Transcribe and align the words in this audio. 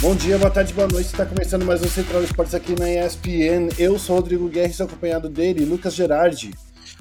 Bom 0.00 0.14
dia, 0.14 0.38
boa 0.38 0.50
tarde, 0.50 0.72
boa 0.72 0.88
noite. 0.88 1.06
Está 1.06 1.26
começando 1.26 1.64
mais 1.64 1.82
um 1.82 1.88
Central 1.88 2.22
Esportes 2.22 2.54
aqui 2.54 2.74
na 2.78 2.88
ESPN. 2.88 3.68
Eu 3.78 3.98
sou 3.98 4.16
Rodrigo 4.16 4.48
Guerra, 4.48 4.70
estou 4.70 4.86
acompanhado 4.86 5.28
dele, 5.28 5.64
Lucas 5.64 5.94
Gerardi. 5.94 6.52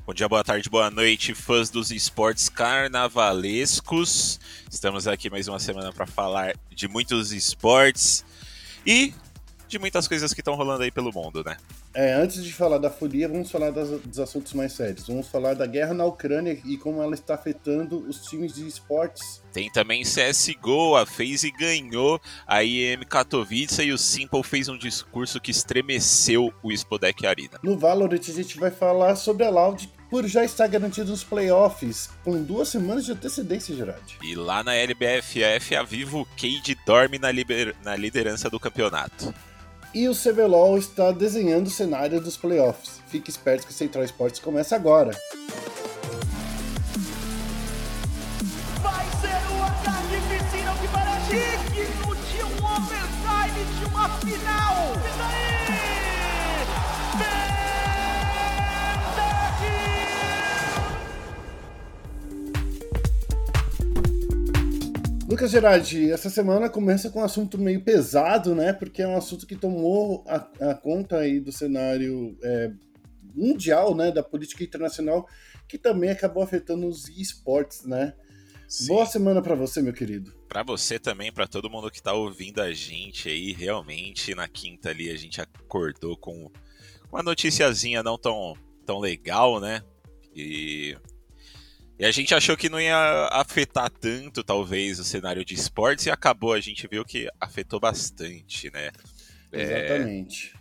Bom 0.06 0.14
dia, 0.14 0.28
boa 0.28 0.44
tarde, 0.44 0.70
boa 0.70 0.90
noite, 0.90 1.34
fãs 1.34 1.70
dos 1.70 1.92
esportes 1.92 2.50
carnavalescos. 2.50 4.40
Estamos 4.70 5.08
aqui 5.08 5.30
mais 5.30 5.48
uma 5.48 5.60
semana 5.60 5.94
para 5.94 6.06
falar 6.06 6.56
de 6.70 6.88
muitos 6.88 7.32
esportes 7.32 8.26
e 8.86 9.14
de 9.68 9.80
muitas 9.80 10.08
coisas 10.08 10.34
que 10.34 10.42
estão 10.42 10.56
rolando 10.56 10.84
aí 10.84 10.92
pelo 10.92 11.12
mundo, 11.14 11.44
né? 11.44 11.58
É, 11.94 12.14
antes 12.14 12.44
de 12.44 12.54
falar 12.54 12.78
da 12.78 12.90
folia, 12.90 13.28
vamos 13.28 13.50
falar 13.52 13.72
das, 13.72 13.90
dos 14.02 14.20
assuntos 14.20 14.54
mais 14.54 14.74
sérios. 14.74 15.08
Vamos 15.08 15.28
falar 15.28 15.54
da 15.54 15.66
guerra 15.66 15.94
na 15.94 16.06
Ucrânia 16.06 16.60
e 16.66 16.78
como 16.78 17.02
ela 17.02 17.14
está 17.14 17.36
afetando 17.36 18.00
os 18.08 18.22
times 18.26 18.54
de 18.54 18.68
esportes. 18.68 19.42
Tem 19.52 19.72
também 19.72 20.04
CSGO, 20.04 20.96
a 20.96 21.06
FaZe 21.06 21.52
ganhou 21.52 22.22
a 22.46 22.64
IEM 22.64 23.00
Katowice 23.00 23.82
e 23.82 23.92
o 23.92 23.98
Simple 23.98 24.44
fez 24.44 24.70
um 24.70 24.78
discurso 24.78 25.42
que 25.42 25.52
estremeceu 25.52 26.54
o 26.62 26.76
Spodek 26.76 27.26
Arena. 27.26 27.60
No 27.64 27.78
Valorant 27.78 28.22
a 28.30 28.34
gente 28.34 28.60
vai 28.60 28.70
falar 28.70 29.16
sobre 29.16 29.46
a 29.46 29.50
Loud 29.50 29.90
por 30.10 30.26
já 30.26 30.44
estar 30.44 30.68
garantido 30.68 31.12
nos 31.12 31.24
playoffs, 31.24 32.10
com 32.24 32.42
duas 32.42 32.70
semanas 32.70 33.06
de 33.06 33.12
antecedência, 33.12 33.76
Gerard. 33.76 34.18
E 34.22 34.36
lá 34.36 34.64
na 34.64 34.74
LBFF, 34.74 35.76
a 35.76 35.84
Vivo 35.84 36.28
Cade 36.38 36.78
dorme 36.86 37.20
na, 37.20 37.30
na 37.84 37.96
liderança 37.96 38.50
do 38.50 38.60
campeonato. 38.60 39.34
E 39.94 40.08
o 40.08 40.14
CBLOL 40.14 40.78
está 40.78 41.12
desenhando 41.12 41.68
o 41.68 41.72
cenário 41.72 42.20
dos 42.22 42.38
playoffs. 42.38 43.02
Fique 43.08 43.30
esperto 43.30 43.66
que 43.66 43.72
o 43.72 43.76
Central 43.76 44.04
Esportes 44.04 44.40
começa 44.40 44.76
agora. 44.76 45.12
Lucas 65.38 65.52
Gerardi, 65.52 66.12
essa 66.12 66.32
semana 66.32 66.68
começa 66.68 67.12
com 67.12 67.20
um 67.20 67.24
assunto 67.24 67.60
meio 67.60 67.80
pesado, 67.80 68.56
né? 68.56 68.74
Porque 68.74 69.04
é 69.04 69.08
um 69.08 69.16
assunto 69.16 69.46
que 69.46 69.56
tomou 69.56 70.24
a, 70.28 70.72
a 70.72 70.74
conta 70.74 71.18
aí 71.18 71.40
do 71.40 71.52
cenário 71.52 72.36
é, 72.42 72.72
mundial, 73.36 73.94
né? 73.94 74.12
Da 74.12 74.24
política 74.24 74.64
internacional, 74.64 75.28
que 75.68 75.78
também 75.78 76.10
acabou 76.10 76.42
afetando 76.42 76.88
os 76.88 77.08
esportes, 77.10 77.86
né? 77.86 78.16
Sim. 78.68 78.88
Boa 78.88 79.06
semana 79.06 79.40
para 79.40 79.54
você, 79.54 79.80
meu 79.80 79.94
querido. 79.94 80.34
Para 80.50 80.64
você 80.64 80.98
também, 80.98 81.32
para 81.32 81.46
todo 81.46 81.70
mundo 81.70 81.92
que 81.92 82.02
tá 82.02 82.14
ouvindo 82.14 82.60
a 82.60 82.74
gente 82.74 83.30
aí, 83.30 83.54
realmente 83.54 84.34
na 84.34 84.48
quinta 84.48 84.90
ali 84.90 85.08
a 85.12 85.16
gente 85.16 85.40
acordou 85.40 86.18
com 86.18 86.52
uma 87.12 87.22
noticiazinha 87.22 88.02
não 88.02 88.18
tão, 88.18 88.56
tão 88.88 88.98
legal, 88.98 89.60
né? 89.60 89.84
E 90.36 90.98
e 92.00 92.06
a 92.06 92.12
gente 92.12 92.34
achou 92.34 92.56
que 92.56 92.70
não 92.70 92.80
ia 92.80 93.30
afetar 93.32 93.90
tanto, 93.90 94.44
talvez, 94.44 95.00
o 95.00 95.04
cenário 95.04 95.44
de 95.44 95.56
esportes, 95.56 96.06
e 96.06 96.12
acabou, 96.12 96.54
a 96.54 96.60
gente 96.60 96.88
viu 96.88 97.04
que 97.04 97.28
afetou 97.40 97.80
bastante, 97.80 98.72
né? 98.72 98.92
É, 99.52 99.62
Exatamente. 99.62 100.54
É... 100.54 100.58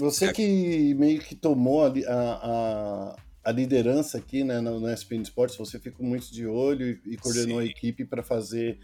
Você 0.00 0.26
é... 0.26 0.32
que 0.32 0.94
meio 0.94 1.20
que 1.20 1.34
tomou 1.34 1.84
a, 1.84 1.92
a, 2.08 3.16
a 3.44 3.52
liderança 3.52 4.18
aqui 4.18 4.44
né, 4.44 4.60
no, 4.60 4.80
no 4.80 4.92
ESPN 4.92 5.22
Esportes, 5.22 5.56
você 5.56 5.78
ficou 5.78 6.04
muito 6.04 6.32
de 6.32 6.46
olho 6.46 7.00
e, 7.06 7.14
e 7.14 7.16
coordenou 7.16 7.60
Sim. 7.60 7.66
a 7.66 7.70
equipe 7.70 8.04
para 8.04 8.22
fazer 8.22 8.78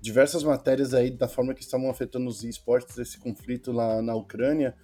diversas 0.00 0.42
matérias 0.42 0.92
aí 0.92 1.10
da 1.10 1.28
forma 1.28 1.54
que 1.54 1.62
estavam 1.62 1.88
afetando 1.88 2.28
os 2.28 2.42
esportes, 2.42 2.98
esse 2.98 3.18
conflito 3.18 3.70
lá 3.70 4.02
na 4.02 4.14
Ucrânia. 4.14 4.74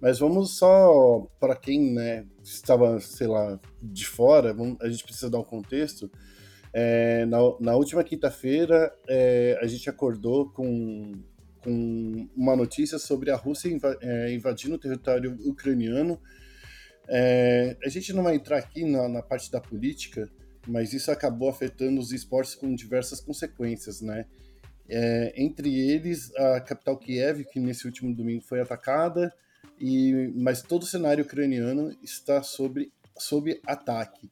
Mas 0.00 0.18
vamos 0.18 0.58
só, 0.58 1.26
para 1.40 1.56
quem 1.56 1.92
né, 1.92 2.26
estava, 2.42 3.00
sei 3.00 3.26
lá, 3.26 3.58
de 3.82 4.06
fora, 4.06 4.52
vamos, 4.52 4.76
a 4.80 4.88
gente 4.88 5.04
precisa 5.04 5.30
dar 5.30 5.38
um 5.38 5.44
contexto. 5.44 6.10
É, 6.72 7.24
na, 7.24 7.38
na, 7.58 7.74
última 7.74 8.04
quinta-feira, 8.04 8.94
é, 9.08 9.58
a 9.62 9.66
gente 9.66 9.88
acordou 9.88 10.50
com, 10.50 11.12
com 11.62 12.28
uma 12.36 12.54
notícia 12.54 12.98
sobre 12.98 13.30
a 13.30 13.36
Rússia 13.36 13.70
é, 14.02 14.32
invadindo 14.34 14.74
o 14.74 14.78
território 14.78 15.38
ucraniano. 15.46 16.20
É, 17.08 17.76
a 17.82 17.88
gente 17.88 18.12
não 18.12 18.22
vai 18.22 18.34
entrar 18.34 18.58
aqui 18.58 18.84
na, 18.84 19.08
na 19.08 19.22
parte 19.22 19.50
da 19.50 19.60
política, 19.60 20.28
mas 20.66 20.92
isso 20.92 21.10
acabou 21.10 21.48
afetando 21.48 21.98
os 21.98 22.12
esportes 22.12 22.54
com 22.54 22.74
diversas 22.74 23.20
consequências, 23.20 24.02
né? 24.02 24.26
É, 24.88 25.32
entre 25.36 25.74
eles, 25.74 26.34
a 26.36 26.60
capital 26.60 26.98
Kiev, 26.98 27.44
que 27.44 27.58
nesse 27.58 27.86
último 27.86 28.14
domingo 28.14 28.42
foi 28.42 28.60
atacada, 28.60 29.32
e, 29.78 30.32
mas 30.34 30.62
todo 30.62 30.82
o 30.82 30.86
cenário 30.86 31.24
ucraniano 31.24 31.96
está 32.02 32.42
sob, 32.42 32.90
sob 33.18 33.60
ataque. 33.66 34.30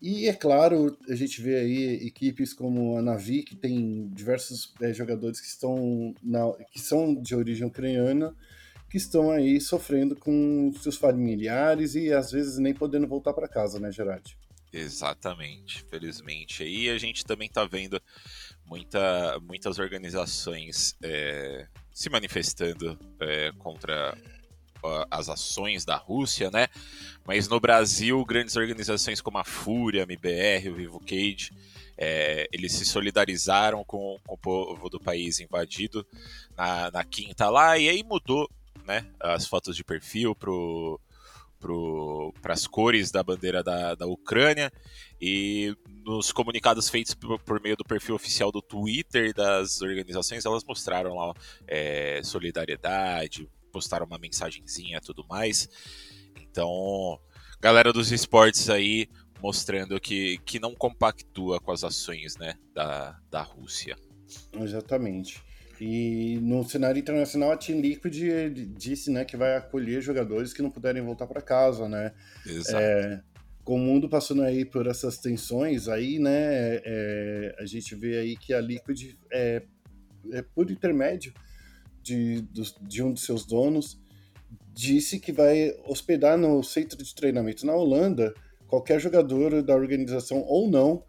E 0.00 0.28
é 0.28 0.32
claro, 0.32 0.96
a 1.08 1.14
gente 1.14 1.42
vê 1.42 1.56
aí 1.56 2.06
equipes 2.06 2.52
como 2.52 2.96
a 2.96 3.02
Navi, 3.02 3.42
que 3.42 3.56
tem 3.56 4.08
diversos 4.10 4.72
é, 4.80 4.92
jogadores 4.92 5.40
que 5.40 5.48
estão 5.48 6.14
na, 6.22 6.52
que 6.70 6.80
são 6.80 7.14
de 7.14 7.34
origem 7.34 7.66
ucraniana, 7.66 8.34
que 8.88 8.96
estão 8.96 9.30
aí 9.30 9.60
sofrendo 9.60 10.14
com 10.14 10.72
seus 10.80 10.96
familiares 10.96 11.94
e 11.94 12.12
às 12.12 12.30
vezes 12.30 12.58
nem 12.58 12.72
podendo 12.72 13.08
voltar 13.08 13.32
para 13.32 13.48
casa, 13.48 13.80
né, 13.80 13.90
Gerard? 13.90 14.38
Exatamente, 14.72 15.84
felizmente. 15.90 16.62
Aí 16.62 16.88
a 16.90 16.98
gente 16.98 17.24
também 17.24 17.48
está 17.48 17.64
vendo 17.64 18.00
muita, 18.64 19.38
muitas 19.40 19.78
organizações 19.78 20.94
é, 21.02 21.66
se 21.90 22.08
manifestando 22.08 22.98
é, 23.20 23.50
contra 23.58 24.16
as 25.10 25.28
ações 25.28 25.84
da 25.84 25.96
Rússia, 25.96 26.50
né? 26.50 26.68
Mas 27.26 27.48
no 27.48 27.60
Brasil, 27.60 28.24
grandes 28.24 28.56
organizações 28.56 29.20
como 29.20 29.38
a 29.38 29.44
Fúria, 29.44 30.02
a 30.02 30.04
MBR, 30.04 30.70
o 30.70 30.74
Vivo 30.74 31.00
Cage, 31.00 31.52
é, 31.96 32.48
eles 32.52 32.72
se 32.72 32.84
solidarizaram 32.84 33.84
com, 33.84 34.18
com, 34.24 34.34
o 34.34 34.38
povo 34.38 34.88
do 34.88 35.00
país 35.00 35.40
invadido 35.40 36.06
na, 36.56 36.90
na 36.90 37.04
quinta 37.04 37.50
lá, 37.50 37.76
e 37.76 37.88
aí 37.88 38.04
mudou 38.04 38.48
né, 38.86 39.04
as 39.20 39.46
fotos 39.46 39.76
de 39.76 39.84
perfil 39.84 40.34
pro 40.34 41.00
para 42.40 42.52
as 42.54 42.68
cores 42.68 43.10
da 43.10 43.20
bandeira 43.20 43.64
da, 43.64 43.96
da 43.96 44.06
Ucrânia 44.06 44.72
e 45.20 45.74
nos 46.04 46.30
comunicados 46.30 46.88
feitos 46.88 47.14
por, 47.14 47.36
por, 47.40 47.60
meio 47.60 47.76
do 47.76 47.84
perfil 47.84 48.14
oficial 48.14 48.52
do 48.52 48.62
Twitter 48.62 49.34
das 49.34 49.82
organizações 49.82 50.46
elas 50.46 50.62
mostraram 50.62 51.16
lá 51.16 51.34
é, 51.66 52.20
solidariedade 52.22 53.50
postaram 53.78 54.04
uma 54.06 54.18
mensagenzinha 54.18 54.98
e 54.98 55.00
tudo 55.00 55.24
mais. 55.28 55.68
Então, 56.42 57.18
galera 57.60 57.92
dos 57.92 58.10
esportes 58.10 58.68
aí 58.68 59.08
mostrando 59.40 60.00
que, 60.00 60.38
que 60.38 60.58
não 60.58 60.74
compactua 60.74 61.60
com 61.60 61.70
as 61.70 61.84
ações 61.84 62.36
né, 62.36 62.54
da, 62.74 63.16
da 63.30 63.40
Rússia. 63.40 63.96
Exatamente. 64.52 65.40
E 65.80 66.40
no 66.42 66.68
cenário 66.68 66.98
internacional, 66.98 67.52
a 67.52 67.56
Team 67.56 67.80
Liquid 67.80 68.16
disse 68.76 69.12
né, 69.12 69.24
que 69.24 69.36
vai 69.36 69.56
acolher 69.56 70.02
jogadores 70.02 70.52
que 70.52 70.60
não 70.60 70.72
puderem 70.72 71.00
voltar 71.00 71.28
para 71.28 71.40
casa, 71.40 71.88
né? 71.88 72.12
Exato. 72.44 72.82
É, 72.82 73.22
com 73.62 73.76
o 73.76 73.78
mundo 73.78 74.08
passando 74.08 74.42
aí 74.42 74.64
por 74.64 74.88
essas 74.88 75.18
tensões, 75.18 75.86
aí, 75.86 76.18
né, 76.18 76.80
é, 76.84 77.54
a 77.60 77.64
gente 77.64 77.94
vê 77.94 78.18
aí 78.18 78.36
que 78.36 78.52
a 78.52 78.60
Liquid 78.60 79.14
é, 79.30 79.62
é 80.32 80.42
por 80.42 80.68
intermédio 80.68 81.32
de, 82.02 82.42
de 82.80 83.02
um 83.02 83.12
dos 83.12 83.22
seus 83.22 83.44
donos 83.44 83.98
disse 84.72 85.18
que 85.18 85.32
vai 85.32 85.74
hospedar 85.86 86.38
no 86.38 86.62
centro 86.62 87.02
de 87.02 87.14
treinamento 87.14 87.66
na 87.66 87.74
Holanda 87.74 88.32
qualquer 88.68 89.00
jogador 89.00 89.62
da 89.62 89.74
organização 89.74 90.44
ou 90.46 90.70
não 90.70 91.02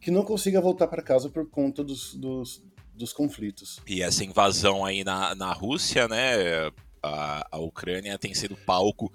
que 0.00 0.10
não 0.10 0.24
consiga 0.24 0.60
voltar 0.60 0.86
para 0.88 1.02
casa 1.02 1.28
por 1.28 1.48
conta 1.50 1.84
dos, 1.84 2.14
dos, 2.14 2.64
dos, 2.94 3.12
conflitos. 3.12 3.80
E 3.86 4.00
essa 4.00 4.24
invasão 4.24 4.84
aí 4.84 5.04
na, 5.04 5.34
na 5.34 5.52
Rússia, 5.52 6.08
né? 6.08 6.70
A, 7.02 7.46
a 7.50 7.58
Ucrânia 7.58 8.18
tem 8.18 8.32
sido 8.32 8.56
palco 8.56 9.12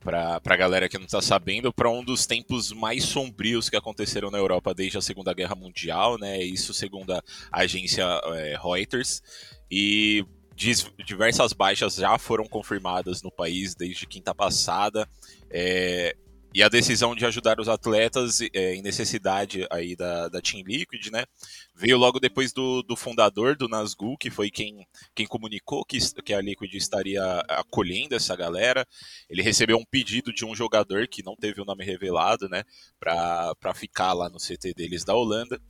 para 0.00 0.40
a 0.44 0.56
galera 0.56 0.88
que 0.88 0.98
não 0.98 1.06
está 1.06 1.22
sabendo, 1.22 1.72
para 1.72 1.90
um 1.90 2.04
dos 2.04 2.26
tempos 2.26 2.72
mais 2.72 3.04
sombrios 3.04 3.70
que 3.70 3.76
aconteceram 3.76 4.30
na 4.30 4.36
Europa 4.36 4.74
desde 4.74 4.98
a 4.98 5.02
Segunda 5.02 5.32
Guerra 5.32 5.54
Mundial, 5.54 6.18
né? 6.18 6.42
Isso 6.42 6.74
segundo 6.74 7.12
a 7.12 7.22
agência 7.50 8.02
é, 8.02 8.56
Reuters. 8.62 9.22
E 9.70 10.24
diversas 10.54 11.52
baixas 11.52 11.96
já 11.96 12.16
foram 12.18 12.44
confirmadas 12.44 13.22
no 13.22 13.30
país 13.30 13.74
desde 13.74 14.06
quinta 14.06 14.34
passada. 14.34 15.08
É, 15.50 16.16
e 16.54 16.62
a 16.62 16.68
decisão 16.68 17.16
de 17.16 17.26
ajudar 17.26 17.58
os 17.58 17.68
atletas 17.68 18.40
é, 18.40 18.76
em 18.76 18.80
necessidade 18.80 19.66
aí 19.70 19.96
da, 19.96 20.28
da 20.28 20.40
Team 20.40 20.62
Liquid, 20.64 21.10
né? 21.10 21.24
Veio 21.74 21.98
logo 21.98 22.20
depois 22.20 22.52
do, 22.52 22.80
do 22.84 22.94
fundador 22.94 23.56
do 23.56 23.66
Nazgul, 23.66 24.16
que 24.16 24.30
foi 24.30 24.52
quem, 24.52 24.86
quem 25.16 25.26
comunicou 25.26 25.84
que, 25.84 25.98
que 26.22 26.32
a 26.32 26.40
Liquid 26.40 26.72
estaria 26.74 27.20
acolhendo 27.48 28.14
essa 28.14 28.36
galera. 28.36 28.86
Ele 29.28 29.42
recebeu 29.42 29.76
um 29.76 29.84
pedido 29.84 30.32
de 30.32 30.44
um 30.44 30.54
jogador 30.54 31.08
que 31.08 31.24
não 31.24 31.34
teve 31.34 31.60
o 31.60 31.64
nome 31.64 31.84
revelado, 31.84 32.48
né? 32.48 32.62
Para 33.00 33.74
ficar 33.74 34.12
lá 34.12 34.28
no 34.28 34.38
CT 34.38 34.74
deles 34.74 35.04
da 35.04 35.12
Holanda. 35.12 35.60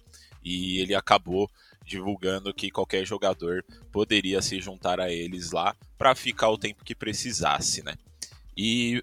E 0.44 0.80
ele 0.80 0.94
acabou 0.94 1.50
divulgando 1.84 2.54
que 2.54 2.70
qualquer 2.70 3.04
jogador 3.04 3.64
poderia 3.92 4.40
se 4.40 4.60
juntar 4.60 5.00
a 5.00 5.12
eles 5.12 5.52
lá 5.52 5.76
para 5.98 6.14
ficar 6.14 6.48
o 6.50 6.58
tempo 6.58 6.84
que 6.84 6.94
precisasse, 6.94 7.82
né? 7.82 7.94
E 8.56 9.02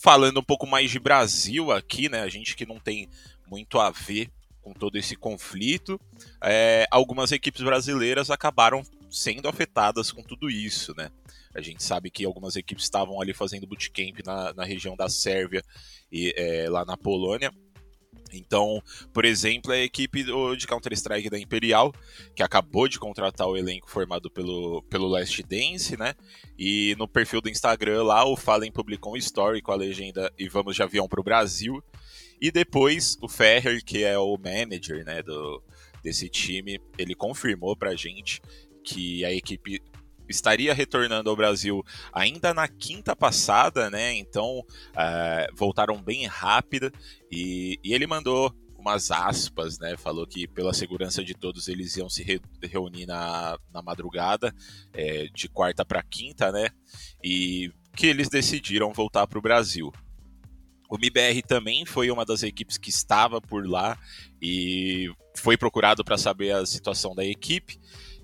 falando 0.00 0.40
um 0.40 0.44
pouco 0.44 0.66
mais 0.66 0.90
de 0.90 0.98
Brasil 0.98 1.72
aqui, 1.72 2.08
né? 2.08 2.20
A 2.20 2.28
gente 2.28 2.54
que 2.54 2.66
não 2.66 2.78
tem 2.78 3.08
muito 3.46 3.78
a 3.78 3.90
ver 3.90 4.30
com 4.60 4.72
todo 4.72 4.96
esse 4.96 5.16
conflito, 5.16 5.98
é, 6.42 6.86
algumas 6.90 7.32
equipes 7.32 7.62
brasileiras 7.62 8.30
acabaram 8.30 8.82
sendo 9.10 9.48
afetadas 9.48 10.12
com 10.12 10.22
tudo 10.22 10.50
isso, 10.50 10.94
né? 10.96 11.10
A 11.54 11.60
gente 11.60 11.82
sabe 11.82 12.10
que 12.10 12.24
algumas 12.24 12.56
equipes 12.56 12.84
estavam 12.84 13.20
ali 13.20 13.32
fazendo 13.32 13.66
bootcamp 13.66 14.18
na, 14.24 14.52
na 14.52 14.64
região 14.64 14.94
da 14.94 15.08
Sérvia 15.08 15.62
e 16.12 16.34
é, 16.36 16.68
lá 16.68 16.84
na 16.84 16.96
Polônia 16.96 17.52
então, 18.32 18.82
por 19.12 19.24
exemplo, 19.24 19.72
a 19.72 19.78
equipe 19.78 20.24
de 20.24 20.66
Counter-Strike 20.66 21.30
da 21.30 21.38
Imperial, 21.38 21.94
que 22.34 22.42
acabou 22.42 22.88
de 22.88 22.98
contratar 22.98 23.46
o 23.46 23.56
elenco 23.56 23.90
formado 23.90 24.30
pelo, 24.30 24.82
pelo 24.82 25.08
Last 25.08 25.42
Dance, 25.42 25.96
né? 25.96 26.14
E 26.58 26.94
no 26.98 27.08
perfil 27.08 27.40
do 27.40 27.48
Instagram 27.48 28.02
lá, 28.02 28.24
o 28.24 28.36
Fallen 28.36 28.70
publicou 28.70 29.14
um 29.14 29.16
story 29.16 29.62
com 29.62 29.72
a 29.72 29.76
legenda 29.76 30.32
E 30.38 30.48
vamos 30.48 30.74
de 30.76 30.82
avião 30.82 31.08
para 31.08 31.20
o 31.20 31.24
Brasil. 31.24 31.82
E 32.40 32.50
depois, 32.50 33.16
o 33.20 33.28
Ferrer, 33.28 33.84
que 33.84 34.04
é 34.04 34.18
o 34.18 34.36
manager 34.36 35.04
né, 35.04 35.22
do, 35.22 35.62
desse 36.02 36.28
time, 36.28 36.80
ele 36.96 37.14
confirmou 37.14 37.76
pra 37.76 37.94
gente 37.94 38.40
que 38.84 39.24
a 39.24 39.32
equipe 39.32 39.82
estaria 40.28 40.74
retornando 40.74 41.30
ao 41.30 41.36
Brasil 41.36 41.84
ainda 42.12 42.52
na 42.52 42.68
quinta 42.68 43.14
passada, 43.16 43.90
né? 43.90 44.14
Então 44.14 44.60
uh, 44.60 45.56
voltaram 45.56 46.02
bem 46.02 46.26
rápido 46.26 46.92
e, 47.30 47.78
e, 47.82 47.92
ele 47.92 48.06
mandou 48.06 48.54
umas 48.78 49.10
aspas, 49.10 49.78
né? 49.78 49.96
Falou 49.96 50.26
que 50.26 50.46
pela 50.46 50.72
segurança 50.72 51.24
de 51.24 51.34
todos 51.34 51.68
eles 51.68 51.96
iam 51.96 52.08
se 52.08 52.22
re 52.22 52.40
reunir 52.62 53.06
na, 53.06 53.58
na 53.72 53.82
madrugada 53.82 54.54
é, 54.92 55.26
de 55.34 55.48
quarta 55.48 55.84
para 55.84 56.02
quinta, 56.02 56.52
né? 56.52 56.68
E 57.22 57.72
que 57.96 58.06
eles 58.06 58.28
decidiram 58.28 58.92
voltar 58.92 59.26
para 59.26 59.38
o 59.38 59.42
Brasil. 59.42 59.92
O 60.88 60.96
MIBR 60.96 61.42
também 61.46 61.84
foi 61.84 62.10
uma 62.10 62.24
das 62.24 62.42
equipes 62.42 62.78
que 62.78 62.88
estava 62.88 63.42
por 63.42 63.68
lá 63.68 63.98
e 64.40 65.12
foi 65.36 65.56
procurado 65.56 66.02
para 66.02 66.16
saber 66.16 66.52
a 66.52 66.64
situação 66.64 67.14
da 67.14 67.24
equipe. 67.24 67.78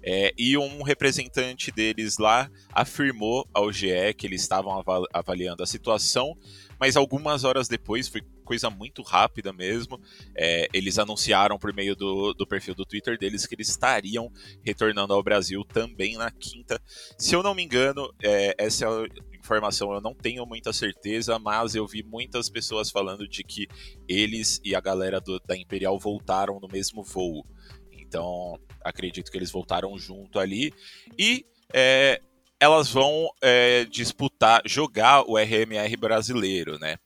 É, 0.06 0.34
e 0.36 0.58
um 0.58 0.82
representante 0.82 1.72
deles 1.72 2.18
lá 2.18 2.50
afirmou 2.70 3.48
ao 3.54 3.72
GE 3.72 4.12
que 4.18 4.26
eles 4.26 4.42
estavam 4.42 4.84
avaliando 5.12 5.62
a 5.62 5.66
situação, 5.66 6.36
mas 6.78 6.94
algumas 6.94 7.42
horas 7.42 7.68
depois, 7.68 8.06
foi 8.06 8.20
coisa 8.44 8.68
muito 8.68 9.00
rápida 9.00 9.50
mesmo, 9.50 9.98
é, 10.36 10.68
eles 10.74 10.98
anunciaram 10.98 11.58
por 11.58 11.72
meio 11.72 11.96
do, 11.96 12.34
do 12.34 12.46
perfil 12.46 12.74
do 12.74 12.84
Twitter 12.84 13.18
deles 13.18 13.46
que 13.46 13.54
eles 13.54 13.70
estariam 13.70 14.30
retornando 14.62 15.14
ao 15.14 15.22
Brasil 15.22 15.64
também 15.64 16.18
na 16.18 16.30
quinta. 16.30 16.78
Se 17.16 17.34
eu 17.34 17.42
não 17.42 17.54
me 17.54 17.64
engano, 17.64 18.12
é, 18.22 18.54
essa 18.58 18.86
informação 19.34 19.92
eu 19.92 20.00
não 20.02 20.14
tenho 20.14 20.44
muita 20.44 20.72
certeza, 20.72 21.38
mas 21.38 21.74
eu 21.74 21.86
vi 21.86 22.02
muitas 22.02 22.50
pessoas 22.50 22.90
falando 22.90 23.26
de 23.26 23.42
que 23.42 23.66
eles 24.06 24.60
e 24.62 24.74
a 24.74 24.80
galera 24.80 25.18
do, 25.20 25.40
da 25.40 25.56
Imperial 25.56 25.98
voltaram 25.98 26.60
no 26.60 26.68
mesmo 26.68 27.02
voo. 27.02 27.46
Então, 28.14 28.56
acredito 28.84 29.28
que 29.28 29.36
eles 29.36 29.50
voltaram 29.50 29.98
junto 29.98 30.38
ali. 30.38 30.72
E 31.18 31.44
é, 31.72 32.20
elas 32.60 32.88
vão 32.88 33.28
é, 33.42 33.84
disputar, 33.86 34.62
jogar 34.64 35.28
o 35.28 35.36
RMR 35.36 35.96
brasileiro, 35.96 36.78
né? 36.78 36.96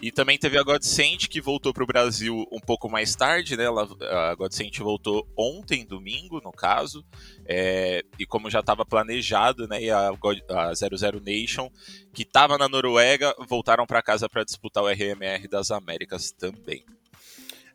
E 0.00 0.10
também 0.10 0.38
teve 0.38 0.56
a 0.56 0.62
Godsent 0.62 1.28
que 1.28 1.42
voltou 1.42 1.74
para 1.74 1.84
o 1.84 1.86
Brasil 1.86 2.46
um 2.50 2.58
pouco 2.58 2.88
mais 2.88 3.14
tarde, 3.14 3.54
né? 3.54 3.64
Ela, 3.64 3.86
a 4.30 4.34
Godsent 4.34 4.78
voltou 4.78 5.28
ontem, 5.36 5.84
domingo, 5.84 6.40
no 6.42 6.52
caso. 6.52 7.04
É, 7.44 8.02
e 8.18 8.24
como 8.24 8.48
já 8.48 8.60
estava 8.60 8.86
planejado, 8.86 9.68
né? 9.68 9.82
E 9.82 9.90
a, 9.90 10.10
God, 10.12 10.38
a 10.48 10.74
00 10.74 11.20
Nation, 11.20 11.68
que 12.14 12.22
estava 12.22 12.56
na 12.56 12.66
Noruega, 12.66 13.34
voltaram 13.46 13.86
para 13.86 14.00
casa 14.00 14.26
para 14.26 14.42
disputar 14.42 14.82
o 14.82 14.88
RMR 14.88 15.46
das 15.50 15.70
Américas 15.70 16.32
também. 16.32 16.82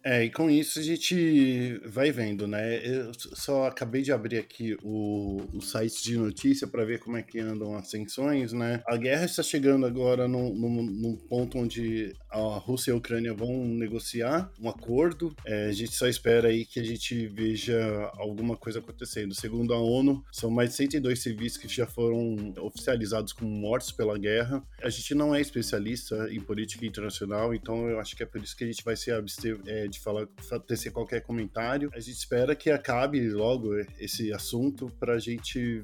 É, 0.06 0.24
e 0.24 0.30
com 0.30 0.52
isso 0.52 0.78
a 0.78 0.84
gente 0.84 1.82
vai 1.84 2.12
vendo, 2.12 2.48
né? 2.48 2.80
Eu 2.86 3.12
só 3.16 3.66
acabei 3.66 4.04
de 4.04 4.12
abrir 4.12 4.38
aqui 4.38 4.78
o, 4.84 5.42
o 5.52 5.62
site 5.62 6.04
de 6.04 6.16
notícia 6.16 6.68
para 6.68 6.86
ver 6.86 7.00
como 7.00 7.18
é 7.18 7.24
que 7.24 7.40
andam 7.40 7.76
as 7.76 7.90
tensões, 7.90 8.54
né? 8.54 8.84
A 8.88 8.98
guerra 8.98 9.26
está 9.26 9.42
chegando 9.42 9.84
agora 9.84 10.28
num, 10.28 10.54
num, 10.54 10.84
num 10.84 11.16
ponto 11.16 11.58
onde 11.58 12.14
a 12.30 12.58
Rússia 12.58 12.92
e 12.92 12.94
a 12.94 12.98
Ucrânia 12.98 13.34
vão 13.34 13.66
negociar 13.66 14.52
um 14.62 14.70
acordo. 14.70 15.36
É, 15.44 15.66
a 15.70 15.72
gente 15.72 15.94
só 15.94 16.08
espera 16.08 16.50
aí 16.50 16.66
que 16.66 16.80
a 16.80 16.84
gente 16.84 17.26
veja 17.28 18.12
alguma 18.14 18.56
coisa 18.56 18.78
acontecendo. 18.78 19.34
Segundo 19.34 19.74
a 19.74 19.80
ONU, 19.80 20.24
são 20.32 20.52
mais 20.52 20.70
de 20.70 20.76
102 20.76 21.20
civis 21.20 21.58
que 21.58 21.68
já 21.68 21.88
foram 21.88 22.54
oficializados 22.60 23.34
como 23.34 23.50
mortos 23.50 23.92
pela 23.92 24.20
guerra. 24.20 24.62
A 24.84 24.90
gente 24.90 25.16
não 25.16 25.34
é 25.34 25.42
especialista 25.42 26.28
em 26.32 26.40
política 26.40 26.86
internacional, 26.86 27.56
então 27.56 27.90
eu 27.90 28.00
acho 28.00 28.16
que 28.16 28.22
é 28.22 28.26
por 28.26 28.44
isso 28.44 28.56
que 28.56 28.64
a 28.64 28.68
gente 28.68 28.84
vai 28.84 28.96
se 28.96 29.12
abster 29.12 29.58
é, 29.66 29.88
de 29.96 30.02
falar, 30.02 30.28
tecer 30.68 30.92
qualquer 30.92 31.22
comentário. 31.22 31.90
A 31.94 32.00
gente 32.00 32.18
espera 32.18 32.56
que 32.56 32.70
acabe 32.70 33.30
logo 33.30 33.76
esse 34.00 34.32
assunto 34.32 34.88
para 35.00 35.14
a 35.14 35.20
gente, 35.20 35.84